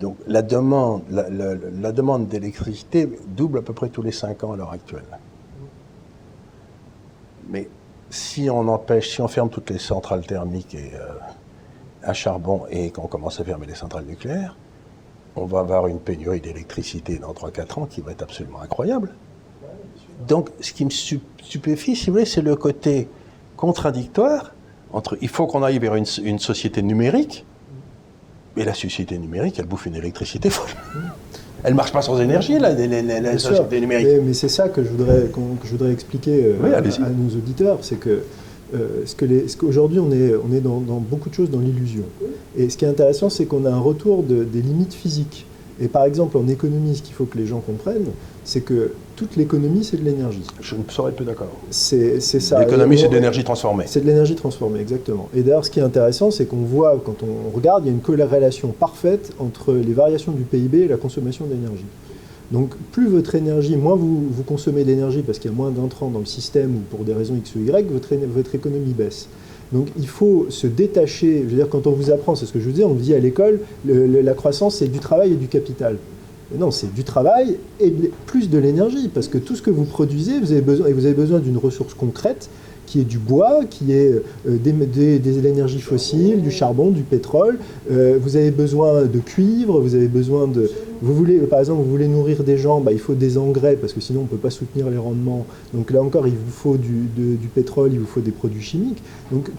[0.00, 4.56] Donc la demande, la, demande d'électricité double à peu près tous les 5 ans à
[4.56, 5.06] l'heure actuelle.
[7.48, 7.68] Mais
[8.10, 11.14] si on empêche, si on ferme toutes les centrales thermiques euh,
[12.02, 14.56] à charbon et qu'on commence à fermer les centrales nucléaires,
[15.34, 19.14] on va avoir une pénurie d'électricité dans 3-4 ans qui va être absolument incroyable.
[20.26, 23.08] Donc, ce qui me stupéfie, si vous voulez, c'est le côté
[23.56, 24.52] contradictoire
[24.92, 27.44] entre il faut qu'on aille vers une, société numérique,
[28.56, 30.70] mais la société numérique, elle bouffe une électricité folle.
[31.64, 34.08] Elle ne marche pas sans énergie, là, la, société numérique.
[34.24, 37.78] Mais, c'est ça que je voudrais, que je voudrais expliquer euh, à, à, nos auditeurs,
[37.82, 38.22] c'est que
[38.74, 42.04] euh, ce qu'aujourd'hui on est, on est dans, beaucoup de choses dans l'illusion.
[42.56, 45.46] Et ce qui est intéressant, c'est qu'on a un retour des limites physiques.
[45.80, 48.10] Et par exemple, en économie, ce qu'il faut que les gens comprennent,
[48.46, 50.44] c'est que toute l'économie, c'est de l'énergie.
[50.60, 51.50] Je ne saurais plus d'accord.
[51.70, 52.60] C'est ça.
[52.60, 53.84] L'économie, c'est de l'énergie transformée.
[53.88, 55.28] C'est de l'énergie transformée, exactement.
[55.34, 57.92] Et d'ailleurs, ce qui est intéressant, c'est qu'on voit, quand on regarde, il y a
[57.92, 61.86] une corrélation parfaite entre les variations du PIB et la consommation d'énergie.
[62.52, 66.10] Donc plus votre énergie, moins vous, vous consommez d'énergie parce qu'il y a moins d'entrants
[66.10, 69.26] dans le système ou pour des raisons X ou Y, votre, votre économie baisse.
[69.72, 72.60] Donc il faut se détacher, je veux dire quand on vous apprend, c'est ce que
[72.60, 75.48] je vous dis, on vous dit à l'école, la croissance c'est du travail et du
[75.48, 75.98] capital.
[76.54, 77.92] Non, c'est du travail et
[78.26, 81.04] plus de l'énergie, parce que tout ce que vous produisez, vous avez besoin, et vous
[81.04, 82.48] avez besoin d'une ressource concrète,
[82.86, 84.12] qui est du bois, qui est
[84.48, 87.58] euh, des, énergies fossiles, du charbon, du pétrole.
[87.90, 90.70] Euh, vous avez besoin de cuivre, vous avez besoin de...
[91.02, 93.92] Vous voulez, par exemple, vous voulez nourrir des gens, bah, il faut des engrais, parce
[93.92, 95.44] que sinon on ne peut pas soutenir les rendements.
[95.74, 99.02] Donc là encore, il vous faut du, pétrole, il vous faut des produits chimiques.
[99.30, 99.50] Donc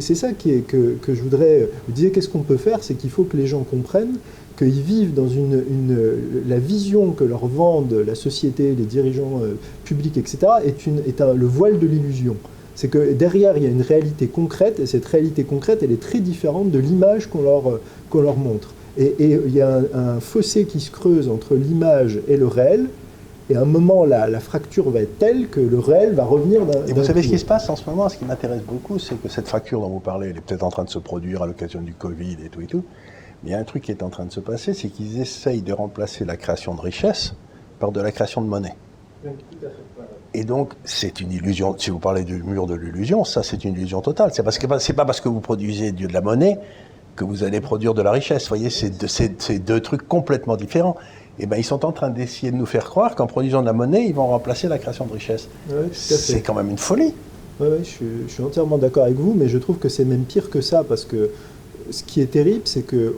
[0.00, 1.68] c'est ça que, je voudrais...
[1.86, 2.82] Vous disiez, qu'est-ce qu'on peut faire?
[2.82, 4.16] C'est qu'il faut que les gens comprennent
[4.62, 5.98] qu'ils vivent dans une, une,
[6.48, 9.54] la vision que leur vendent la société, les dirigeants euh,
[9.84, 12.36] publics, etc., est, une, est un, le voile de l'illusion
[12.80, 16.00] c'est que derrière, il y a une réalité concrète, et cette réalité concrète, elle est
[16.00, 18.72] très différente de l'image qu'on leur, qu'on leur montre.
[18.96, 22.86] Et, il y a un, fossé qui se creuse entre l'image et le réel,
[23.50, 26.64] et à un moment, la, la fracture va être telle que le réel va revenir
[26.64, 26.86] d'un.
[26.86, 28.08] Et vous savez ce qui se passe en ce moment?
[28.08, 30.70] Ce qui m'intéresse beaucoup, c'est que cette fracture dont vous parlez, elle est peut-être en
[30.70, 32.84] train de se produire à l'occasion du Covid et tout et tout.
[33.42, 35.20] Mais il y a un truc qui est en train de se passer, c'est qu'ils
[35.20, 37.34] essayent de remplacer la création de richesse
[37.78, 38.76] par de la création de monnaie.
[40.32, 41.74] Et donc, c'est une illusion.
[41.78, 44.30] Si vous parlez du mur de l'illusion, ça, c'est une illusion totale.
[44.32, 46.58] C'est parce que c'est pas parce que vous produisez de la monnaie
[47.16, 48.44] que vous allez produire de la richesse.
[48.44, 50.96] Vous voyez, c'est deux, trucs complètement différents.
[51.38, 53.66] Et eh ben, ils sont en train d'essayer de nous faire croire qu'en produisant de
[53.66, 55.48] la monnaie, ils vont remplacer la création de richesse.
[55.92, 57.14] c'est quand même une folie.
[57.58, 60.48] Oui, ouais, je, suis, entièrement d'accord avec vous, mais je trouve que c'est même pire
[60.48, 61.30] que ça, parce que
[61.90, 63.16] ce qui est terrible, c'est que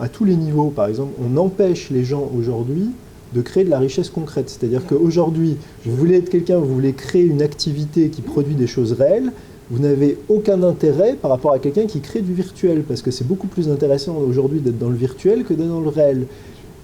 [0.00, 2.90] à tous les niveaux, par exemple, on empêche les gens aujourd'hui
[3.34, 4.50] de créer de la richesse concrète.
[4.50, 8.92] C'est-à-dire qu'aujourd'hui, vous voulez être quelqu'un, vous voulez créer une activité qui produit des choses
[8.92, 9.32] réelles,
[9.70, 13.26] vous n'avez aucun intérêt par rapport à quelqu'un qui crée du virtuel, parce que c'est
[13.26, 16.26] beaucoup plus intéressant aujourd'hui d'être dans le virtuel que d'être dans le réel.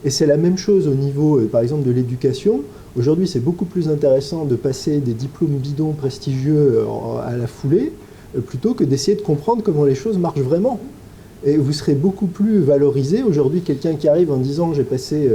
[0.04, 2.62] Et c'est la même chose au niveau, euh, par exemple, de l'éducation.
[2.96, 7.92] Aujourd'hui, c'est beaucoup plus intéressant de passer des diplômes bidons prestigieux euh, à la foulée,
[8.36, 10.78] euh, plutôt que d'essayer de comprendre comment les choses marchent vraiment.
[11.44, 13.22] Et vous serez beaucoup plus valorisé.
[13.22, 15.30] Aujourd'hui, quelqu'un qui arrive en disant j'ai passé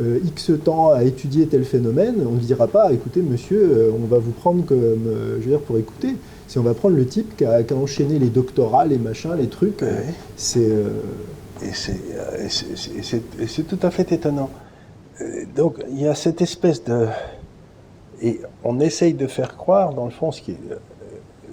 [0.00, 4.06] euh, X temps à étudier tel phénomène, on ne dira pas écoutez monsieur, euh, on
[4.06, 6.14] va vous prendre comme, euh, je veux dire, pour écouter.
[6.46, 9.84] Si on va prendre le type qui a, enchaîné les doctorats, les machins, les trucs,
[10.36, 10.70] c'est.
[11.60, 14.50] Et c'est tout à fait étonnant.
[15.56, 17.06] Donc il y a cette espèce de.
[18.22, 20.58] Et on essaye de faire croire, dans le fond, ce qui est,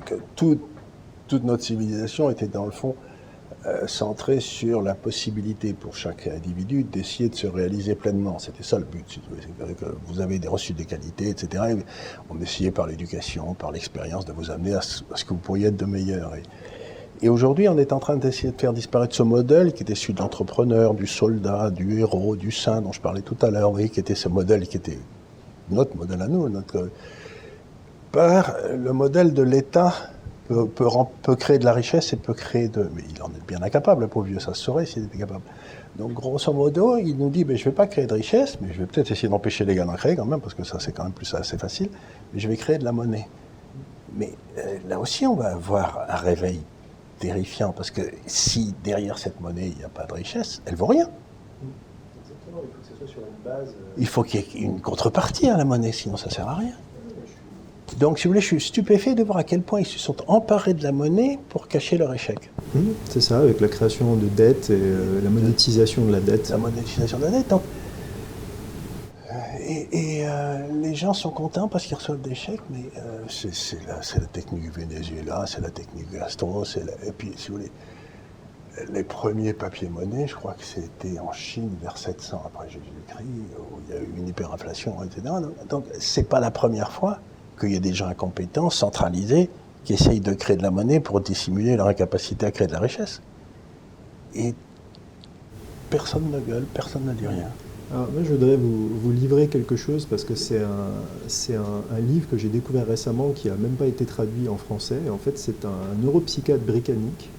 [0.06, 3.15] que toute notre civilisation était, dans le fond, euh,
[3.88, 8.38] centré sur la possibilité pour chaque individu d'essayer de se réaliser pleinement.
[8.40, 9.20] C'était ça le but.
[10.06, 11.64] vous avez des reçus des qualités, etc.
[11.72, 11.76] Et
[12.30, 15.78] on essayait par l'éducation, par l'expérience de vous amener à ce, que vous pourriez être
[15.78, 16.36] de meilleur.
[16.36, 16.44] Et,
[17.22, 20.14] et aujourd'hui, on est en train d'essayer de faire disparaître ce modèle qui était celui
[20.14, 24.00] de l'entrepreneur, du soldat, du héros, du saint dont je parlais tout à l'heure, qui
[24.00, 25.00] était ce modèle qui était
[25.70, 26.90] notre modèle à nous, notre,
[28.12, 29.94] par le modèle de l'État
[30.48, 32.90] peut, peut, créer de la richesse et peut créer de...
[32.94, 35.42] Mais il en est bien incapable, le pauvre vieux, ça se saurait s'il était capable.
[35.98, 38.74] Donc grosso modo, il nous dit, ben, je ne vais pas créer de richesse, mais
[38.74, 40.92] je vais peut-être essayer d'empêcher les gars d'en créer quand même, parce que ça c'est
[40.92, 41.90] quand même plus assez facile,
[42.34, 43.28] mais je vais créer de la monnaie.
[44.18, 46.62] Mais euh, là aussi, on va avoir un réveil
[47.20, 50.88] terrifiant, parce que si derrière cette monnaie, il n'y a pas de richesse, elle vaut
[50.88, 51.10] rien.
[52.22, 53.74] Exactement, il faut que ce soit sur une base.
[53.98, 56.74] Il faut qu'il y ait une contrepartie à la monnaie, sinon ça sert à rien.
[58.00, 60.16] Donc, si vous voulez, je suis stupéfait de voir à quel point ils se sont
[60.28, 62.52] emparés de la monnaie pour cacher leur échec.
[62.74, 62.80] Mmh,
[63.10, 66.50] c'est ça, avec la création de dettes et euh, la monétisation de la dette.
[66.50, 67.50] La monétisation de la dette.
[67.50, 67.62] donc.
[69.68, 73.80] Et, et, euh, les gens sont contents parce qu'ils reçoivent des chèques, mais euh, c'est
[73.88, 77.72] la, technique du Venezuela, c'est la technique Gaston, c'est la- et puis, si vous voulez,
[78.92, 83.26] les premiers papiers-monnaies, je crois que c'était en Chine vers 700 après Jésus-Christ,
[83.58, 85.22] où il y a eu une hyperinflation, etc.
[85.42, 87.20] Donc, donc c'est pas la première fois
[87.60, 89.50] qu'il y a des gens incompétents, centralisés,
[89.84, 92.80] qui essayent de créer de la monnaie pour dissimuler leur incapacité à créer de la
[92.80, 93.22] richesse.
[94.34, 94.54] Et
[95.90, 97.50] personne ne gueule, personne ne dit rien.
[97.94, 102.28] Alors, moi, je voudrais vous, livrer quelque chose parce que c'est un, un, un livre
[102.30, 104.98] que j'ai découvert récemment qui n'a même pas été traduit en français.
[105.12, 107.30] En fait, c'est un neuropsychiatre britannique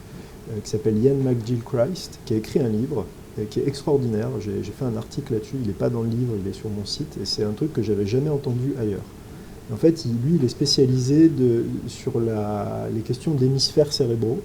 [0.51, 3.05] euh, qui s'appelle Ian McGill-Christ qui a écrit un livre
[3.41, 4.29] euh, qui est extraordinaire.
[4.41, 5.57] J'ai j'ai fait un article là-dessus.
[5.61, 7.19] Il n'est pas dans le livre, il est sur mon site.
[7.21, 9.03] Et c'est un truc que j'avais jamais entendu ailleurs.
[9.73, 11.31] En fait, lui, il est spécialisé
[11.89, 14.41] sur les questions d'hémisphères cérébraux.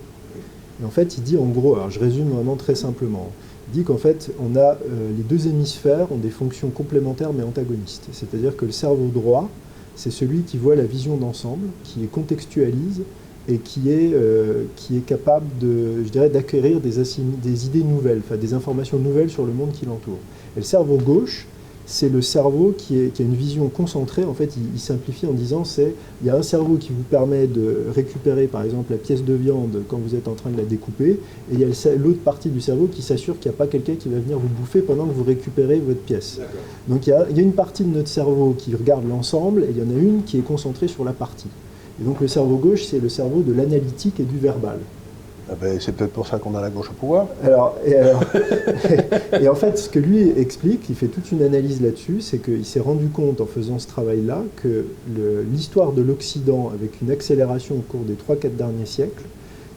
[0.81, 3.29] Et en fait, il dit en gros, alors je résume vraiment très simplement,
[3.71, 4.75] il dit qu'en fait, on a euh,
[5.15, 8.07] les deux hémisphères ont des fonctions complémentaires mais antagonistes.
[8.11, 9.49] C'est-à-dire que le cerveau droit,
[9.95, 13.01] c'est celui qui voit la vision d'ensemble, qui contextualise
[13.47, 14.65] et qui est, euh,
[15.05, 20.19] capable je dirais, d'acquérir des, idées nouvelles, des informations nouvelles sur le monde qui l'entoure.
[20.55, 21.47] Et le cerveau gauche,
[21.91, 24.23] c'est le cerveau qui, est- qui a une vision concentrée.
[24.23, 27.03] En fait, il, il simplifie en disant c'est il y a un cerveau qui vous
[27.03, 30.57] permet de récupérer, par exemple, la pièce de viande quand vous êtes en train de
[30.57, 31.67] la découper, et il y a
[31.97, 34.47] l'autre partie du cerveau qui s'assure qu'il n'y a pas quelqu'un qui va venir vous
[34.47, 36.39] bouffer pendant que vous récupérez votre pièce.
[36.87, 39.63] Donc il y, a, il y a une partie de notre cerveau qui regarde l'ensemble,
[39.63, 41.49] et il y en a une qui est concentrée sur la partie.
[42.01, 44.77] Et donc le cerveau gauche, c'est le cerveau de l'analytique et du verbal.
[45.51, 47.27] Ah ben, c'est peut-être pour ça qu'on a la gauche au pouvoir.
[47.43, 52.37] Alors, et, en fait, ce que lui explique, il fait toute une analyse là-dessus, c'est
[52.37, 54.85] qu'il s'est rendu compte en faisant ce travail-là que
[55.51, 59.25] l'histoire de l'Occident, avec une accélération au cours des 3-4 derniers siècles,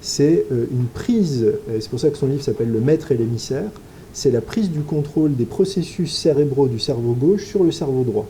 [0.01, 3.71] c'est euh, une prise, c'est pour ça que son livre s'appelle Le maître et l'émissaire,
[4.13, 8.27] c'est la prise du contrôle des processus cérébraux du cerveau gauche sur le cerveau droit.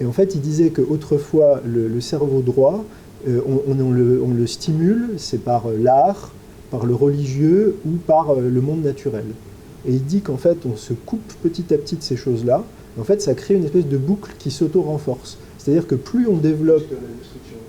[0.00, 2.84] Et en fait, il disait qu'autrefois, le, le cerveau droit,
[3.28, 6.32] euh, on le stimule, c'est par euh, l'art,
[6.70, 9.24] par le religieux ou par euh, le monde naturel.
[9.86, 12.64] Et il dit qu'en fait, on se coupe petit à petit de ces choses-là.
[12.98, 15.38] En fait, ça crée une espèce de boucle qui s'auto-renforce.
[15.58, 16.84] C'est-à-dire que plus on développe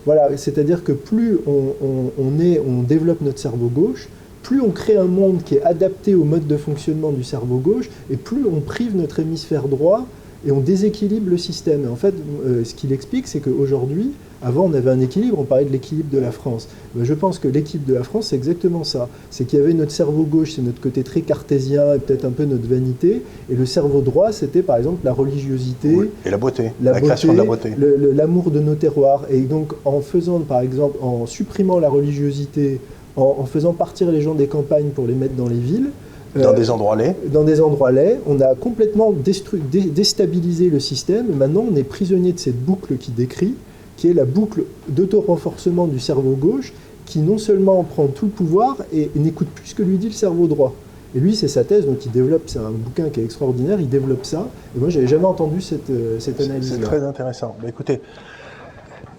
[0.07, 4.07] voilà, c'est-à-dire que plus on est, on développe notre cerveau gauche,
[4.41, 7.89] plus on crée un monde qui est adapté au mode de fonctionnement du cerveau gauche,
[8.09, 10.07] et plus on prive notre hémisphère droit
[10.45, 11.83] et on déséquilibre le système.
[11.83, 12.13] Et en fait,
[12.45, 14.11] euh, ce qu'il explique, c'est qu'aujourd'hui,
[14.43, 16.67] avant on avait un équilibre, on parlait de l'équilibre de la France.
[16.95, 19.07] Ben, je pense que l'équilibre de la France, c'est exactement ça.
[19.31, 22.31] C'est qu'il y avait notre cerveau gauche, c'est notre côté très cartésien et peut-être un
[22.31, 26.09] peu notre vanité, et le cerveau droit, c'était par exemple la religiosité, Oui.
[26.25, 27.71] Et la beauté, la, la, beauté, création de la beauté.
[28.13, 29.25] l'amour de nos terroirs.
[29.29, 32.79] Et donc, en faisant, par exemple, en supprimant la religiosité,
[33.15, 35.89] en, en faisant partir les gens des campagnes pour les mettre dans les villes,
[36.35, 37.15] Dans euh, des endroits laids.
[37.33, 41.25] dans des endroits laids, on a complètement dé- déstabilisé le système.
[41.35, 43.55] Maintenant, on est prisonnier de cette boucle qui décrit,
[43.97, 46.73] qui est la boucle d'auto-renforcement du cerveau gauche,
[47.05, 50.07] qui non seulement prend tout le pouvoir et, et n'écoute plus ce que lui dit
[50.07, 50.73] le cerveau droit.
[51.15, 53.89] Et lui, c'est sa thèse, donc il développe, c'est un bouquin qui est extraordinaire, il
[53.89, 54.47] développe ça.
[54.75, 56.73] Et moi, j'avais jamais entendu cette, euh, cette analyse.
[56.73, 57.55] c'est très intéressant.
[57.61, 58.01] Mais écoutez,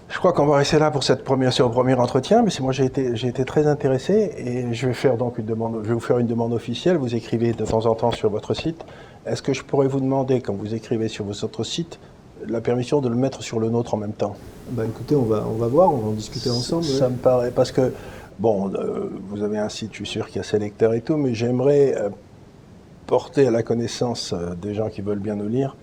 [0.07, 2.71] je crois qu'on va rester là pour cette première, ce premier entretien, mais c'est moi
[2.71, 5.93] j'ai été, j'ai été très intéressé et je vais faire donc une demande, je vais
[5.93, 6.97] vous faire une demande officielle.
[6.97, 8.83] Vous écrivez de temps en temps sur votre site.
[9.25, 11.99] Est-ce que je pourrais vous demander, quand vous écrivez sur votre site,
[12.47, 14.35] la permission de le mettre sur le nôtre en même temps
[14.71, 16.83] Bah écoutez, on va, on va voir, on va en discuter ensemble.
[16.83, 17.11] Ça ouais.
[17.11, 17.91] me paraît parce que
[18.39, 21.01] bon, euh, vous avez un site, je suis sûr qu'il y a ses lecteurs et
[21.01, 22.09] tout, mais j'aimerais euh,
[23.07, 25.75] porter à la connaissance euh, des gens qui veulent bien nous lire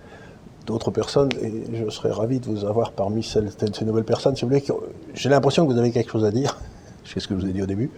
[0.65, 4.35] d'autres personnes et je serais ravi de vous avoir parmi celles, ces nouvelles personnes.
[4.35, 4.63] Si vous voulez,
[5.13, 6.59] j'ai l'impression que vous avez quelque chose à dire.
[7.05, 7.89] Sais ce que je vous ai dit au début.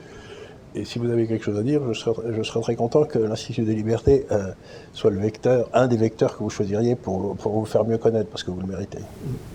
[0.76, 1.99] Et si vous avez quelque chose à dire, je
[2.43, 4.51] serais, très content que l'Institut des libertés euh,
[4.93, 8.43] soit le vecteur, un des vecteurs que vous choisiriez pour, vous faire mieux connaître, parce
[8.43, 8.99] que vous le méritez.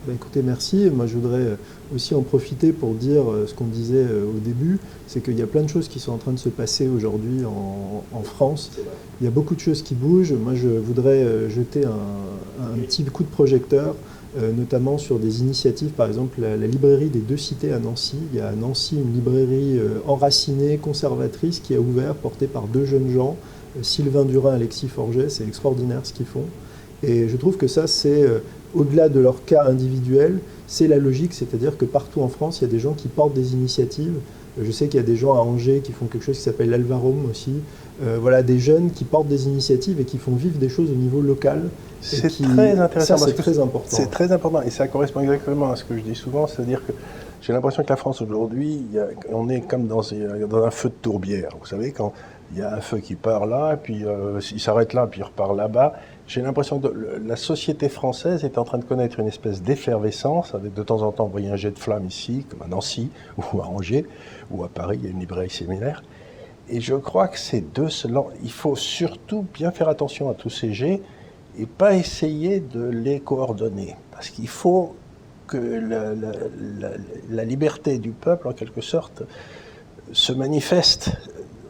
[0.06, 0.90] Bah écoutez, merci.
[0.92, 1.56] Moi, je voudrais euh,
[1.94, 5.46] aussi en profiter pour dire euh, ce qu'on disait au début, c'est qu'il y a
[5.46, 8.72] plein de choses qui sont en train de se passer aujourd'hui en, France.
[9.20, 10.32] Il y a beaucoup de choses qui bougent.
[10.32, 13.94] Moi, je voudrais jeter un petit coup de projecteur
[14.36, 18.16] euh, notamment sur des initiatives, par exemple la, librairie des deux cités à Nancy.
[18.32, 22.66] Il y a à Nancy une librairie euh, enracinée, conservatrice, qui a ouvert, portée par
[22.66, 23.36] deux jeunes gens,
[23.78, 25.28] euh, Sylvain Durin Alexis Forget.
[25.28, 26.46] C'est extraordinaire ce qu'ils font.
[27.04, 28.24] Et je trouve que ça, c'est
[28.74, 32.66] au-delà de leur cas individuel, c'est la logique, c'est-à-dire que partout en France, il y
[32.66, 34.14] a des gens qui portent des initiatives.
[34.58, 36.70] Je sais qu'il y a des gens à Angers qui font quelque chose qui s'appelle
[36.70, 37.52] l'Alvarum aussi.
[38.00, 41.20] Voilà, des jeunes qui portent des initiatives et qui font vivre des choses au niveau
[41.20, 41.62] local.
[42.00, 43.16] C'est très intéressant.
[43.16, 43.88] C'est très important.
[43.88, 46.92] C'est très important et ça correspond exactement à ce que je dis souvent, c'est-à-dire que
[47.40, 48.86] j'ai l'impression que la France aujourd'hui,
[49.30, 51.50] on est comme dans, un feu de tourbière.
[51.60, 52.14] Vous savez, quand
[52.52, 55.24] il y a un feu qui part là, puis euh, il s'arrête là, puis il
[55.24, 55.94] repart là-bas.
[56.26, 56.88] J'ai l'impression que
[57.22, 61.12] la société française est en train de connaître une espèce d'effervescence, avec de temps en
[61.12, 63.10] temps, vous voyez un jet de flamme ici, comme à Nancy,
[63.52, 64.06] ou à Angers,
[64.50, 66.02] ou à Paris, il y a une librairie similaire.
[66.68, 67.88] Et je crois que ces deux,
[68.42, 71.02] il faut surtout bien faire attention à tous ces jets
[71.58, 73.96] et pas essayer de les coordonner.
[74.10, 74.96] Parce qu'il faut
[75.46, 75.58] que
[77.30, 79.22] la, liberté du peuple, en quelque sorte,
[80.12, 81.12] se manifeste.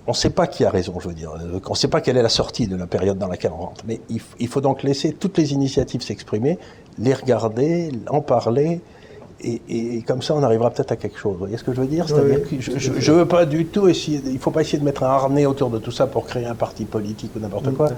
[0.07, 1.33] On ne sait pas qui a raison, je veux dire.
[1.67, 3.85] On ne sait pas quelle est la sortie de la période dans laquelle on rentre.
[3.87, 6.59] Mais il faut donc laisser toutes les initiatives s'exprimer,
[6.99, 8.81] les regarder, en parler,
[9.45, 11.33] et, comme ça, on arrivera peut-être à quelque chose.
[11.33, 12.09] Vous voyez ce que je veux dire?
[12.09, 14.21] C'est-à-dire que je ne veux pas du tout essayer.
[14.25, 16.47] il ne faut pas essayer de mettre un harnais autour de tout ça pour créer
[16.47, 17.91] un parti politique ou n'importe quoi.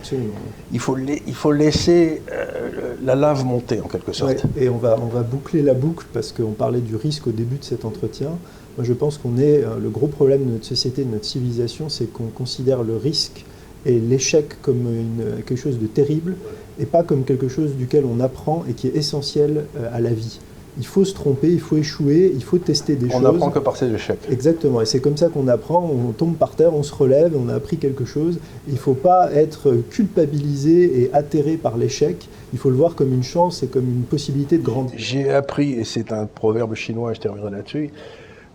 [0.72, 4.44] Il faut, il faut laisser euh, la lave monter en quelque sorte.
[4.56, 7.56] et on va, on va boucler la boucle parce qu'on parlait du risque au début
[7.56, 8.30] de cet entretien.
[8.76, 9.64] Moi, je pense qu'on est.
[9.64, 13.44] Euh, le gros problème de notre société, de notre civilisation, c'est qu'on considère le risque
[13.84, 16.34] et l'échec comme une, quelque chose de terrible
[16.78, 20.10] et pas comme quelque chose duquel on apprend et qui est essentiel euh, à la
[20.10, 20.40] vie
[20.78, 23.16] il faut se tromper, il faut échouer, il faut tester des choses.
[23.16, 24.20] On n'apprend que par ses échecs.
[24.30, 27.48] Exactement, et c'est comme ça qu'on apprend, on tombe par terre, on se relève, on
[27.48, 28.38] a appris quelque chose.
[28.68, 33.12] Il ne faut pas être culpabilisé et atterré par l'échec, il faut le voir comme
[33.12, 34.98] une chance et comme une possibilité de grandir.
[34.98, 37.90] J'ai appris, et c'est un proverbe chinois, je terminerai là-dessus,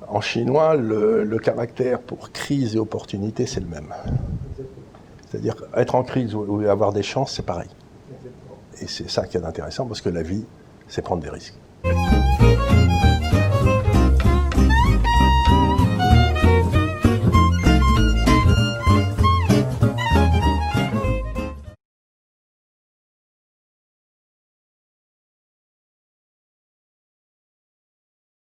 [0.07, 3.93] en chinois, le, caractère pour crise et opportunité, c'est le même.
[5.29, 7.69] C'est-à-dire être en crise ou avoir des chances, c'est pareil.
[8.81, 10.43] Et c'est ça qui est intéressant parce que la vie,
[10.87, 11.55] c'est prendre des risques.
[11.83, 12.40] Thank you.